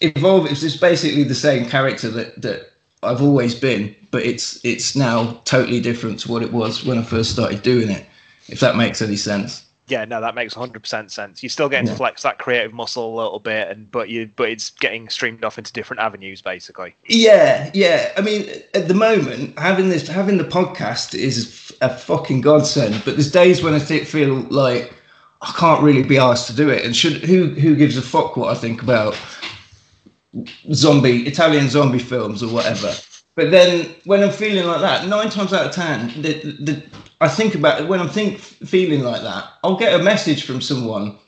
evolve. 0.00 0.46
It's 0.46 0.60
just 0.60 0.80
basically 0.80 1.24
the 1.24 1.34
same 1.34 1.68
character 1.68 2.10
that 2.10 2.40
that 2.42 2.72
I've 3.02 3.22
always 3.22 3.54
been, 3.54 3.94
but 4.10 4.22
it's 4.24 4.62
it's 4.64 4.96
now 4.96 5.40
totally 5.44 5.80
different 5.80 6.20
to 6.20 6.32
what 6.32 6.42
it 6.42 6.52
was 6.52 6.84
when 6.84 6.98
I 6.98 7.02
first 7.02 7.30
started 7.30 7.62
doing 7.62 7.90
it. 7.90 8.06
If 8.48 8.60
that 8.60 8.76
makes 8.76 9.00
any 9.00 9.16
sense. 9.16 9.64
Yeah, 9.90 10.04
no, 10.04 10.20
that 10.20 10.36
makes 10.36 10.54
100% 10.54 11.10
sense. 11.10 11.42
You're 11.42 11.50
still 11.50 11.68
getting 11.68 11.86
yeah. 11.86 11.92
to 11.92 11.98
flex 11.98 12.22
that 12.22 12.38
creative 12.38 12.72
muscle 12.72 13.12
a 13.12 13.16
little 13.16 13.40
bit, 13.40 13.68
and 13.68 13.90
but 13.90 14.08
you 14.08 14.30
but 14.36 14.48
it's 14.48 14.70
getting 14.70 15.08
streamed 15.08 15.44
off 15.44 15.58
into 15.58 15.72
different 15.72 16.00
avenues, 16.00 16.40
basically. 16.40 16.94
Yeah, 17.08 17.70
yeah. 17.74 18.12
I 18.16 18.20
mean, 18.20 18.48
at 18.74 18.86
the 18.86 18.94
moment, 18.94 19.58
having 19.58 19.88
this 19.88 20.06
having 20.06 20.38
the 20.38 20.44
podcast 20.44 21.14
is 21.14 21.76
a 21.80 21.88
fucking 21.92 22.40
godsend. 22.40 23.02
But 23.04 23.16
there's 23.16 23.32
days 23.32 23.62
when 23.62 23.74
I 23.74 23.80
think, 23.80 24.06
feel 24.06 24.36
like 24.50 24.94
I 25.42 25.52
can't 25.56 25.82
really 25.82 26.04
be 26.04 26.18
asked 26.18 26.46
to 26.46 26.54
do 26.54 26.68
it, 26.68 26.84
and 26.84 26.94
should 26.94 27.24
who 27.24 27.48
who 27.48 27.74
gives 27.74 27.96
a 27.96 28.02
fuck 28.02 28.36
what 28.36 28.56
I 28.56 28.58
think 28.58 28.82
about 28.82 29.18
zombie 30.72 31.26
Italian 31.26 31.68
zombie 31.68 31.98
films 31.98 32.42
or 32.42 32.52
whatever. 32.52 32.94
But 33.34 33.50
then 33.50 33.94
when 34.04 34.22
I'm 34.22 34.32
feeling 34.32 34.66
like 34.66 34.80
that, 34.80 35.08
nine 35.08 35.30
times 35.30 35.52
out 35.52 35.66
of 35.66 35.74
ten, 35.74 36.08
the, 36.20 36.34
the, 36.60 36.82
I 37.20 37.28
think 37.28 37.54
about 37.54 37.80
it 37.80 37.88
when 37.88 38.00
I'm 38.00 38.08
think 38.08 38.38
feeling 38.38 39.00
like 39.00 39.22
that, 39.22 39.52
I'll 39.62 39.76
get 39.76 39.98
a 39.98 40.02
message 40.02 40.44
from 40.44 40.60
someone 40.60 41.18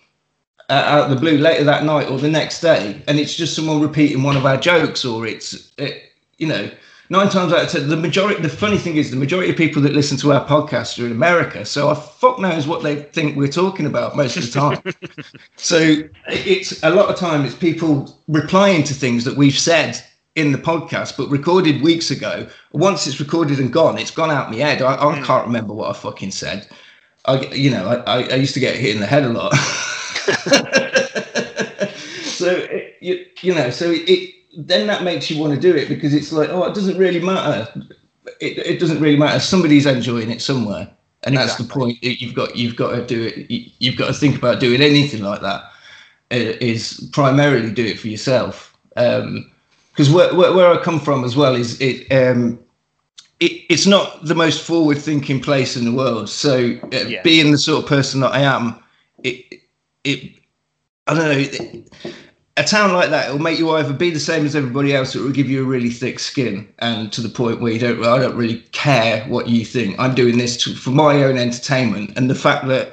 uh, 0.70 0.72
out 0.72 1.04
of 1.04 1.10
the 1.10 1.16
blue 1.16 1.36
later 1.36 1.64
that 1.64 1.84
night 1.84 2.08
or 2.08 2.18
the 2.18 2.30
next 2.30 2.60
day, 2.60 3.02
and 3.06 3.18
it's 3.18 3.34
just 3.34 3.54
someone 3.54 3.80
repeating 3.80 4.22
one 4.22 4.36
of 4.36 4.46
our 4.46 4.56
jokes, 4.56 5.04
or 5.04 5.26
it's 5.26 5.72
it, 5.76 6.02
you 6.38 6.46
know 6.46 6.70
nine 7.10 7.28
times 7.28 7.52
out 7.52 7.64
of 7.64 7.70
ten, 7.70 7.88
the 7.88 7.96
majority. 7.96 8.40
The 8.40 8.48
funny 8.48 8.78
thing 8.78 8.96
is, 8.96 9.10
the 9.10 9.16
majority 9.16 9.50
of 9.50 9.56
people 9.56 9.82
that 9.82 9.92
listen 9.92 10.16
to 10.18 10.32
our 10.32 10.46
podcast 10.46 11.00
are 11.00 11.04
in 11.04 11.12
America, 11.12 11.66
so 11.66 11.90
I 11.90 11.94
fuck 11.94 12.38
knows 12.38 12.66
what 12.66 12.82
they 12.82 13.02
think 13.02 13.36
we're 13.36 13.48
talking 13.48 13.84
about 13.84 14.16
most 14.16 14.38
of 14.38 14.44
the 14.44 14.50
time. 14.50 14.80
so 15.56 16.02
it's 16.28 16.82
a 16.82 16.90
lot 16.90 17.10
of 17.10 17.16
time 17.16 17.44
it's 17.44 17.54
people 17.54 18.18
replying 18.28 18.82
to 18.84 18.94
things 18.94 19.24
that 19.24 19.36
we've 19.36 19.58
said 19.58 20.02
in 20.34 20.52
the 20.52 20.58
podcast, 20.58 21.16
but 21.16 21.28
recorded 21.28 21.82
weeks 21.82 22.10
ago. 22.10 22.46
Once 22.72 23.06
it's 23.06 23.20
recorded 23.20 23.58
and 23.58 23.72
gone, 23.72 23.98
it's 23.98 24.10
gone 24.10 24.30
out 24.30 24.50
my 24.50 24.56
head. 24.56 24.80
I, 24.80 24.94
I 24.94 25.18
mm. 25.18 25.24
can't 25.24 25.46
remember 25.46 25.74
what 25.74 25.90
I 25.90 25.92
fucking 25.98 26.30
said. 26.30 26.66
I, 27.26 27.40
you 27.52 27.70
know, 27.70 28.02
I, 28.06 28.22
I 28.22 28.34
used 28.34 28.54
to 28.54 28.60
get 28.60 28.76
hit 28.76 28.94
in 28.94 29.00
the 29.00 29.06
head 29.06 29.24
a 29.24 29.28
lot. 29.28 29.54
so 32.22 32.48
it, 32.48 32.96
you, 33.00 33.26
you 33.42 33.54
know, 33.54 33.70
so 33.70 33.92
it 33.92 34.34
then 34.56 34.86
that 34.86 35.02
makes 35.02 35.30
you 35.30 35.40
want 35.40 35.54
to 35.54 35.60
do 35.60 35.74
it 35.74 35.88
because 35.88 36.12
it's 36.12 36.32
like, 36.32 36.48
oh, 36.50 36.64
it 36.64 36.74
doesn't 36.74 36.98
really 36.98 37.20
matter. 37.20 37.68
It, 38.40 38.58
it 38.58 38.80
doesn't 38.80 39.00
really 39.00 39.16
matter. 39.16 39.38
Somebody's 39.40 39.86
enjoying 39.86 40.30
it 40.30 40.42
somewhere, 40.42 40.90
and 41.22 41.36
that's 41.36 41.56
the 41.56 41.64
point. 41.64 41.98
You've 42.02 42.34
got 42.34 42.56
you've 42.56 42.76
got 42.76 42.92
to 42.96 43.06
do 43.06 43.24
it. 43.24 43.50
You've 43.78 43.96
got 43.96 44.08
to 44.08 44.14
think 44.14 44.36
about 44.36 44.60
doing 44.60 44.80
anything 44.80 45.22
like 45.22 45.40
that. 45.42 45.64
Is 46.30 47.08
primarily 47.12 47.70
do 47.70 47.84
it 47.84 48.00
for 48.00 48.08
yourself. 48.08 48.76
Because 49.92 50.10
where, 50.10 50.34
where, 50.34 50.52
where 50.52 50.70
I 50.70 50.82
come 50.82 50.98
from 50.98 51.24
as 51.24 51.36
well 51.36 51.54
is 51.54 51.80
it. 51.80 52.10
Um, 52.10 52.58
it, 53.40 53.64
it's 53.68 53.86
not 53.86 54.24
the 54.24 54.34
most 54.34 54.64
forward-thinking 54.64 55.40
place 55.40 55.76
in 55.76 55.84
the 55.84 55.92
world. 55.92 56.28
So, 56.28 56.78
uh, 56.92 56.96
yeah. 57.06 57.22
being 57.22 57.52
the 57.52 57.58
sort 57.58 57.82
of 57.82 57.88
person 57.88 58.20
that 58.20 58.32
I 58.32 58.40
am, 58.40 58.78
it, 59.22 59.60
it, 60.04 60.32
I 61.06 61.14
don't 61.14 61.24
know. 61.24 61.38
It, 61.38 61.92
a 62.56 62.64
town 62.64 62.92
like 62.92 63.10
that, 63.10 63.28
it'll 63.28 63.40
make 63.40 63.58
you 63.58 63.70
either 63.70 63.92
be 63.92 64.10
the 64.10 64.20
same 64.20 64.44
as 64.44 64.54
everybody 64.54 64.94
else, 64.94 65.16
or 65.16 65.20
it 65.20 65.22
will 65.22 65.32
give 65.32 65.48
you 65.48 65.62
a 65.62 65.66
really 65.66 65.88
thick 65.88 66.18
skin, 66.18 66.68
and 66.80 67.10
to 67.12 67.20
the 67.20 67.28
point 67.28 67.60
where 67.60 67.72
you 67.72 67.78
don't. 67.78 68.04
I 68.04 68.18
don't 68.18 68.36
really 68.36 68.58
care 68.72 69.24
what 69.24 69.48
you 69.48 69.64
think. 69.64 69.98
I'm 69.98 70.14
doing 70.14 70.36
this 70.36 70.56
to, 70.64 70.74
for 70.74 70.90
my 70.90 71.24
own 71.24 71.38
entertainment, 71.38 72.12
and 72.16 72.28
the 72.28 72.34
fact 72.34 72.66
that 72.68 72.92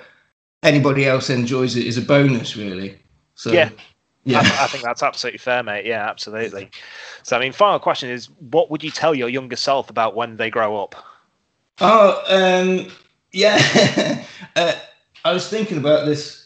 anybody 0.63 1.05
else 1.05 1.29
enjoys 1.29 1.75
it 1.75 1.85
is 1.85 1.97
a 1.97 2.01
bonus, 2.01 2.55
really. 2.55 2.97
So 3.35 3.51
yeah, 3.51 3.69
yeah, 4.25 4.39
I, 4.39 4.63
I 4.63 4.67
think 4.67 4.83
that's 4.83 5.03
absolutely 5.03 5.39
fair, 5.39 5.63
mate. 5.63 5.85
Yeah, 5.85 6.07
absolutely. 6.07 6.69
So, 7.23 7.37
I 7.37 7.39
mean, 7.39 7.51
final 7.51 7.79
question 7.79 8.09
is: 8.09 8.29
What 8.51 8.69
would 8.69 8.83
you 8.83 8.91
tell 8.91 9.15
your 9.15 9.29
younger 9.29 9.55
self 9.55 9.89
about 9.89 10.15
when 10.15 10.37
they 10.37 10.49
grow 10.49 10.81
up? 10.81 10.95
Oh, 11.81 12.21
um, 12.27 12.91
yeah. 13.31 14.23
uh, 14.55 14.73
I 15.25 15.33
was 15.33 15.49
thinking 15.49 15.77
about 15.77 16.05
this 16.05 16.39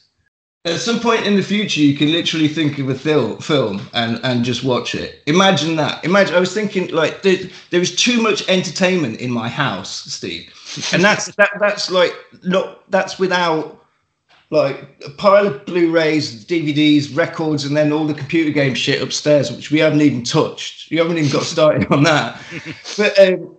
at 0.66 0.80
some 0.80 1.00
point 1.00 1.26
in 1.26 1.36
the 1.36 1.44
future, 1.44 1.82
you 1.82 1.96
can 1.96 2.12
literally 2.12 2.48
think 2.48 2.80
of 2.80 2.88
a 2.88 2.96
fil- 2.96 3.38
film 3.42 3.90
and, 3.94 4.20
and 4.24 4.46
just 4.46 4.64
watch 4.64 4.96
it. 4.96 5.22
Imagine 5.26 5.76
that. 5.76 6.04
Imagine. 6.06 6.36
I 6.36 6.40
was 6.40 6.54
thinking 6.54 6.90
like 6.90 7.22
there, 7.22 7.38
there 7.70 7.82
is 7.82 7.94
too 7.96 8.22
much 8.22 8.48
entertainment 8.48 9.20
in 9.20 9.30
my 9.30 9.50
house, 9.50 10.06
Steve, 10.14 10.54
and 10.94 11.04
that's 11.04 11.36
that 11.36 11.52
that's 11.60 11.92
like 11.92 12.14
not 12.44 12.90
that's 12.90 13.20
without 13.20 13.83
like 14.54 15.04
a 15.06 15.10
pile 15.10 15.48
of 15.48 15.66
Blu-rays, 15.66 16.46
DVDs, 16.46 17.16
records, 17.16 17.66
and 17.66 17.76
then 17.76 17.92
all 17.92 18.06
the 18.06 18.14
computer 18.14 18.52
game 18.52 18.76
shit 18.76 19.02
upstairs, 19.02 19.52
which 19.52 19.72
we 19.72 19.80
haven't 19.80 20.02
even 20.02 20.24
touched. 20.24 20.92
You 20.92 21.00
haven't 21.00 21.18
even 21.18 21.32
got 21.32 21.44
started 21.44 21.92
on 21.92 22.04
that. 22.04 22.40
But 22.98 23.18
um, 23.20 23.58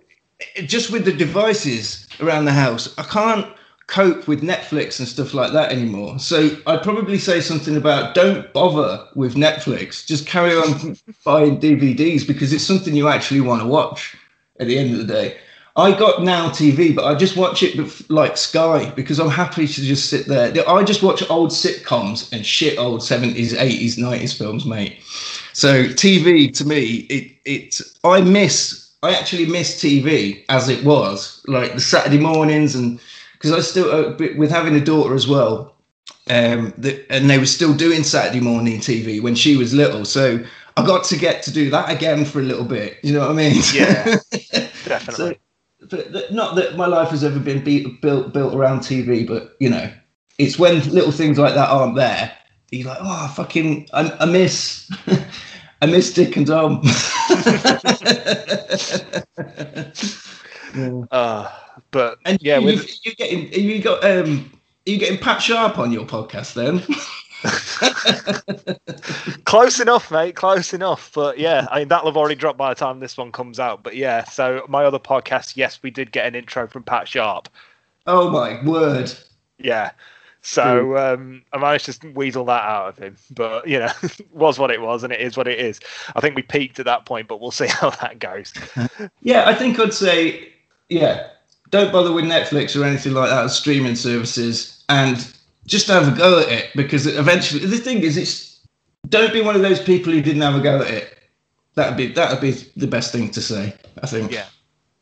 just 0.67 0.93
with 0.93 1.05
the 1.05 1.13
devices 1.13 2.07
around 2.21 2.45
the 2.45 2.53
house, 2.53 2.95
I 2.97 3.03
can't 3.03 3.47
cope 3.89 4.29
with 4.29 4.43
Netflix 4.43 5.01
and 5.01 5.09
stuff 5.09 5.35
like 5.35 5.53
that 5.53 5.73
anymore. 5.73 6.19
So 6.21 6.57
I'd 6.67 6.83
probably 6.83 7.19
say 7.19 7.41
something 7.41 7.77
about 7.77 8.15
don't 8.15 8.53
bother 8.53 9.05
with 9.17 9.35
Netflix. 9.35 10.07
Just 10.07 10.27
carry 10.27 10.55
on 10.55 10.97
buying 11.25 11.61
DVDs 11.61 12.27
because 12.27 12.53
it's 12.53 12.65
something 12.65 12.95
you 12.95 13.09
actually 13.09 13.41
want 13.41 13.63
to 13.63 13.67
watch 13.67 14.17
at 14.61 14.69
the 14.69 14.79
end 14.79 14.93
of 14.93 14.99
the 14.99 15.13
day. 15.13 15.37
I 15.77 15.91
got 15.91 16.23
Now 16.23 16.51
TV, 16.51 16.95
but 16.95 17.05
I 17.05 17.17
just 17.17 17.37
watch 17.37 17.65
it 17.65 18.09
like 18.09 18.37
Sky 18.37 18.91
because 18.95 19.19
I'm 19.19 19.29
happy 19.29 19.67
to 19.67 19.83
just 19.83 20.09
sit 20.09 20.27
there. 20.27 20.53
I 20.69 20.85
just 20.85 21.03
watch 21.03 21.29
old 21.29 21.51
sitcoms 21.51 22.33
and 22.33 22.47
shit 22.47 22.79
old 22.79 23.01
70s, 23.01 23.55
80s, 23.55 23.99
90s 23.99 24.39
films, 24.39 24.65
mate. 24.67 25.01
So 25.53 25.85
TV 25.85 26.55
to 26.57 26.65
me, 26.65 27.07
it 27.11 27.33
it 27.45 27.81
I 28.05 28.21
miss 28.21 28.93
I 29.03 29.15
actually 29.15 29.47
miss 29.47 29.83
TV 29.83 30.45
as 30.49 30.69
it 30.69 30.85
was, 30.85 31.45
like 31.49 31.75
the 31.75 31.81
Saturday 31.81 32.19
mornings 32.19 32.77
and 32.77 33.01
because 33.33 33.53
I 33.53 33.61
still 33.61 33.91
uh, 33.91 34.17
with 34.37 34.51
having 34.51 34.77
a 34.77 34.81
daughter 34.81 35.15
as 35.15 35.27
well, 35.27 35.75
um, 36.31 36.73
the, 36.79 37.05
and 37.11 37.29
they 37.29 37.39
were 37.39 37.47
still 37.47 37.75
doing 37.75 38.05
Saturday 38.05 38.41
morning 38.41 38.79
TV 38.79 39.21
when 39.21 39.35
she 39.35 39.57
was 39.57 39.75
little, 39.75 40.05
so 40.05 40.39
I 40.77 40.87
got 40.87 41.05
to 41.05 41.17
get 41.19 41.43
to 41.43 41.53
do 41.53 41.69
that 41.71 41.91
again 41.91 42.25
for 42.25 42.39
a 42.39 42.45
little 42.45 42.65
bit. 42.65 42.99
You 43.03 43.13
know 43.13 43.21
what 43.21 43.31
I 43.31 43.35
mean? 43.35 43.61
Yeah, 43.73 44.05
definitely. 44.85 45.35
so, 45.35 45.35
but 45.91 46.33
not 46.33 46.55
that 46.57 46.77
my 46.77 46.87
life 46.87 47.11
has 47.11 47.25
ever 47.25 47.39
been 47.39 47.63
beat, 47.63 48.01
built 48.01 48.33
built 48.33 48.55
around 48.55 48.81
TV, 48.81 49.27
but 49.27 49.57
you 49.61 49.71
know, 49.71 49.91
it's 50.39 50.59
when 50.59 50.81
little 50.91 51.13
things 51.13 51.39
like 51.39 51.55
that 51.55 51.69
aren't 51.69 51.97
there. 51.97 52.33
You're 52.71 52.89
like, 52.89 52.99
oh, 53.01 53.33
fucking, 53.37 53.89
I, 53.93 54.11
I 54.21 54.25
miss, 54.25 54.91
I 55.83 55.87
miss 55.87 56.13
Dick 56.13 56.37
and 56.37 56.47
Dom. 56.47 56.81
yeah. 60.75 61.05
uh, 61.11 61.53
but 61.91 62.19
and 62.25 62.39
yeah, 62.41 62.59
you, 62.59 62.67
with... 62.67 63.07
you 63.07 63.15
getting 63.15 63.53
you 63.53 63.81
got 63.81 64.05
um 64.05 64.51
are 64.87 64.91
you 64.91 64.99
getting 64.99 65.19
Pat 65.19 65.41
Sharp 65.41 65.79
on 65.79 65.93
your 65.93 66.05
podcast 66.05 66.55
then? 66.55 66.83
close 69.45 69.81
enough, 69.81 70.11
mate. 70.11 70.37
Close 70.37 70.73
enough. 70.73 71.11
But 71.15 71.39
yeah, 71.39 71.67
I 71.71 71.81
mean 71.81 71.89
that'll 71.89 72.09
have 72.09 72.17
already 72.17 72.35
dropped 72.35 72.59
by 72.59 72.71
the 72.71 72.79
time 72.79 73.01
this 73.01 73.17
one 73.17 73.33
comes 73.33 73.61
out. 73.61 73.83
But 73.83 73.97
yeah, 73.97 74.25
so 74.25 74.65
my 74.69 74.85
other 74.85 74.99
podcast, 74.99 75.57
yes, 75.57 75.81
we 75.83 75.91
did 75.91 76.13
get 76.13 76.27
an 76.27 76.35
intro 76.35 76.67
from 76.67 76.83
Pat 76.83 77.09
Sharp. 77.09 77.49
Oh 78.07 78.31
my 78.31 78.63
word! 78.65 79.13
Yeah. 79.59 79.93
So 80.47 80.99
um, 80.99 81.43
I 81.55 81.59
managed 81.59 82.03
to 82.03 82.11
weasel 82.11 82.45
that 82.45 82.63
out 82.63 82.89
of 82.89 82.99
him. 82.99 83.17
But, 83.31 83.67
you 83.67 83.79
know, 83.79 83.91
was 84.33 84.59
what 84.59 84.71
it 84.71 84.83
was 84.83 85.03
and 85.03 85.11
it 85.11 85.21
is 85.21 85.39
what 85.39 85.49
it 85.49 85.59
is. 85.59 85.81
I 86.15 86.21
think 86.21 86.37
we 86.37 86.43
peaked 86.43 86.79
at 86.79 86.85
that 86.85 87.07
point, 87.07 87.29
but 87.29 87.41
we'll 87.41 87.51
see 87.51 87.67
how 87.67 87.91
that 87.91 88.19
goes. 88.19 88.53
yeah, 89.23 89.49
I 89.49 89.55
think 89.55 89.81
I'd 89.81 89.95
say, 89.95 90.53
yeah, 90.91 91.29
don't 91.71 91.93
bother 91.93 92.13
with 92.13 92.27
Netflix 92.27 92.79
or 92.79 92.85
anything 92.85 93.15
like 93.15 93.31
that, 93.31 93.51
streaming 93.51 93.97
services, 93.97 94.85
and 94.89 95.35
just 95.67 95.87
have 95.89 96.13
a 96.13 96.17
go 96.17 96.41
at 96.41 96.49
it 96.49 96.71
because 96.75 97.07
eventually, 97.07 97.65
the 97.65 97.79
thing 97.79 98.03
is, 98.03 98.17
it's 98.17 98.61
don't 99.09 99.33
be 99.33 99.41
one 99.41 99.57
of 99.57 99.63
those 99.63 99.83
people 99.83 100.13
who 100.13 100.23
didn't 100.23 100.43
have 100.43 100.55
a 100.55 100.61
go 100.61 100.81
at 100.81 100.91
it. 100.91 101.19
That'd 101.75 101.97
be 101.97 102.09
that'd 102.09 102.41
be 102.41 102.53
the 102.77 102.87
best 102.87 103.13
thing 103.13 103.31
to 103.31 103.41
say. 103.41 103.75
I 104.03 104.07
think. 104.07 104.33
Yeah. 104.33 104.47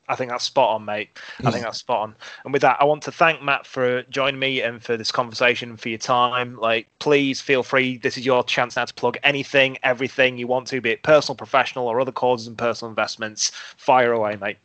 I 0.08 0.14
think 0.14 0.30
that's 0.30 0.44
spot 0.44 0.74
on, 0.74 0.84
mate. 0.84 1.08
I 1.44 1.50
think 1.50 1.64
that's 1.64 1.78
spot 1.78 2.00
on. 2.00 2.14
And 2.44 2.52
with 2.52 2.60
that, 2.62 2.76
I 2.80 2.84
want 2.84 3.02
to 3.04 3.12
thank 3.12 3.40
Matt 3.40 3.66
for 3.66 4.02
joining 4.04 4.40
me 4.40 4.60
and 4.60 4.82
for 4.82 4.96
this 4.96 5.10
conversation 5.10 5.70
and 5.70 5.80
for 5.80 5.88
your 5.88 5.98
time. 5.98 6.58
Like, 6.58 6.86
please 6.98 7.40
feel 7.40 7.62
free. 7.62 7.96
This 7.96 8.18
is 8.18 8.26
your 8.26 8.44
chance 8.44 8.76
now 8.76 8.84
to 8.84 8.92
plug 8.92 9.16
anything, 9.22 9.78
everything 9.84 10.36
you 10.36 10.46
want 10.46 10.66
to, 10.66 10.82
be 10.82 10.90
it 10.90 11.02
personal, 11.02 11.36
professional, 11.36 11.86
or 11.86 11.98
other 11.98 12.12
causes 12.12 12.46
and 12.46 12.58
personal 12.58 12.90
investments. 12.90 13.52
Fire 13.78 14.12
away, 14.12 14.36
mate. 14.36 14.58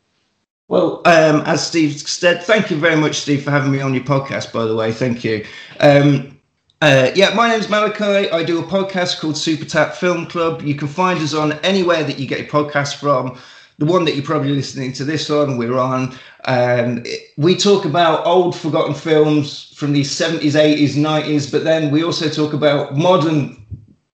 Well, 0.68 1.02
um, 1.06 1.42
as 1.46 1.66
Steve 1.66 1.98
said, 1.98 2.44
thank 2.44 2.70
you 2.70 2.78
very 2.78 2.98
much, 2.98 3.16
Steve, 3.16 3.44
for 3.44 3.52
having 3.52 3.72
me 3.72 3.80
on 3.80 3.94
your 3.94 4.04
podcast. 4.04 4.52
By 4.52 4.66
the 4.66 4.76
way, 4.76 4.92
thank 4.92 5.24
you. 5.24 5.46
Um, 5.80 6.38
uh, 6.82 7.12
yeah, 7.16 7.34
my 7.34 7.50
name's 7.50 7.70
Malachi. 7.70 8.30
I 8.30 8.44
do 8.44 8.60
a 8.60 8.64
podcast 8.64 9.20
called 9.20 9.38
Super 9.38 9.66
Tap 9.66 9.96
Film 9.96 10.28
Club. 10.28 10.62
You 10.62 10.76
can 10.76 10.88
find 10.88 11.20
us 11.20 11.34
on 11.34 11.54
anywhere 11.64 12.04
that 12.04 12.20
you 12.20 12.28
get 12.28 12.40
your 12.40 12.48
podcast 12.48 12.96
from 12.96 13.40
the 13.80 13.86
one 13.86 14.06
that 14.06 14.16
you're 14.16 14.26
probably 14.26 14.54
listening 14.54 14.92
to 14.94 15.04
this 15.04 15.30
on, 15.30 15.58
we're 15.58 15.78
on. 15.78 16.18
Um, 16.46 17.04
we 17.38 17.56
talk 17.56 17.86
about 17.86 18.26
old 18.26 18.56
forgotten 18.56 18.96
films 18.96 19.72
from 19.76 19.94
the 19.94 20.02
70s, 20.02 20.54
80s, 20.54 20.96
90s, 20.96 21.52
but 21.52 21.64
then 21.64 21.92
we 21.92 22.04
also 22.04 22.28
talk 22.30 22.54
about 22.54 22.98
modern 22.98 23.56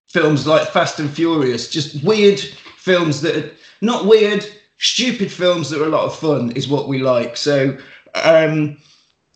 films 0.07 0.45
like 0.45 0.67
Fast 0.67 0.99
and 0.99 1.09
Furious, 1.09 1.69
just 1.69 2.03
weird 2.03 2.39
films 2.77 3.21
that 3.21 3.35
are 3.37 3.51
not 3.81 4.05
weird, 4.05 4.45
stupid 4.83 5.31
films 5.31 5.69
that 5.69 5.81
are 5.81 5.85
a 5.85 5.89
lot 5.89 6.03
of 6.03 6.15
fun 6.15 6.51
is 6.51 6.67
what 6.67 6.87
we 6.87 6.99
like. 6.99 7.37
So, 7.37 7.77
um, 8.15 8.77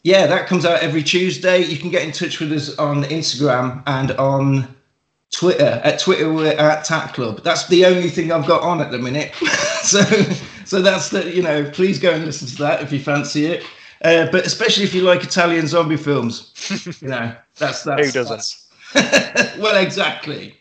yeah, 0.04 0.28
that 0.28 0.48
comes 0.48 0.66
out 0.66 0.82
every 0.82 1.02
Tuesday. 1.02 1.64
You 1.64 1.78
can 1.78 1.90
get 1.90 2.04
in 2.04 2.12
touch 2.12 2.40
with 2.40 2.52
us 2.52 2.78
on 2.78 3.06
Instagram 3.06 3.82
and 3.88 4.12
on 4.12 4.68
Twitter. 5.32 5.82
At 5.84 6.00
Twitter, 6.00 6.32
we're 6.32 6.52
at 6.52 6.86
Tat 6.86 7.14
Club. 7.14 7.44
That's 7.44 7.68
the 7.68 7.86
only 7.86 8.10
thing 8.10 8.32
I've 8.32 8.46
got 8.46 8.62
on 8.62 8.82
at 8.82 8.92
the 8.92 8.98
minute. 8.98 9.34
so, 9.84 10.02
so 10.66 10.82
that's 10.82 11.10
the 11.10 11.34
you 11.34 11.42
know. 11.42 11.70
Please 11.72 11.98
go 11.98 12.12
and 12.12 12.26
listen 12.26 12.48
to 12.50 12.56
that 12.58 12.82
if 12.82 12.92
you 12.92 13.00
fancy 13.00 13.46
it. 13.48 13.64
Uh, 14.04 14.30
but 14.32 14.46
especially 14.46 14.84
if 14.84 14.94
you 14.94 15.02
like 15.02 15.24
Italian 15.24 15.66
zombie 15.68 15.98
films, 15.98 16.54
you 17.02 17.08
know 17.08 17.36
that's 17.58 17.84
that's 17.84 18.06
who 18.06 18.12
doesn't. 18.12 18.38
That's, 18.94 19.58
well, 19.58 19.76
exactly. 19.84 20.56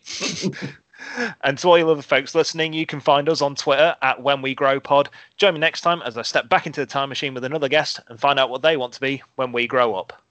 and 1.43 1.59
to 1.59 1.69
all 1.69 1.79
you 1.79 1.89
other 1.89 2.03
folks 2.03 2.35
listening, 2.35 2.73
you 2.73 2.87
can 2.87 3.01
find 3.01 3.29
us 3.29 3.43
on 3.43 3.55
Twitter 3.55 3.97
at 4.03 4.23
When 4.23 4.43
We 4.43 4.55
Grow 4.55 4.81
Pod. 4.81 5.09
Join 5.37 5.55
me 5.55 5.61
next 5.61 5.83
time 5.83 6.03
as 6.03 6.17
I 6.17 6.23
step 6.23 6.49
back 6.49 6.67
into 6.67 6.81
the 6.81 6.87
time 6.87 7.09
machine 7.09 7.35
with 7.35 7.45
another 7.45 7.69
guest 7.69 8.01
and 8.09 8.21
find 8.21 8.39
out 8.39 8.51
what 8.51 8.63
they 8.63 8.77
want 8.77 8.93
to 8.95 9.01
be 9.01 9.23
when 9.37 9.53
we 9.53 9.67
grow 9.67 9.95
up. 9.95 10.23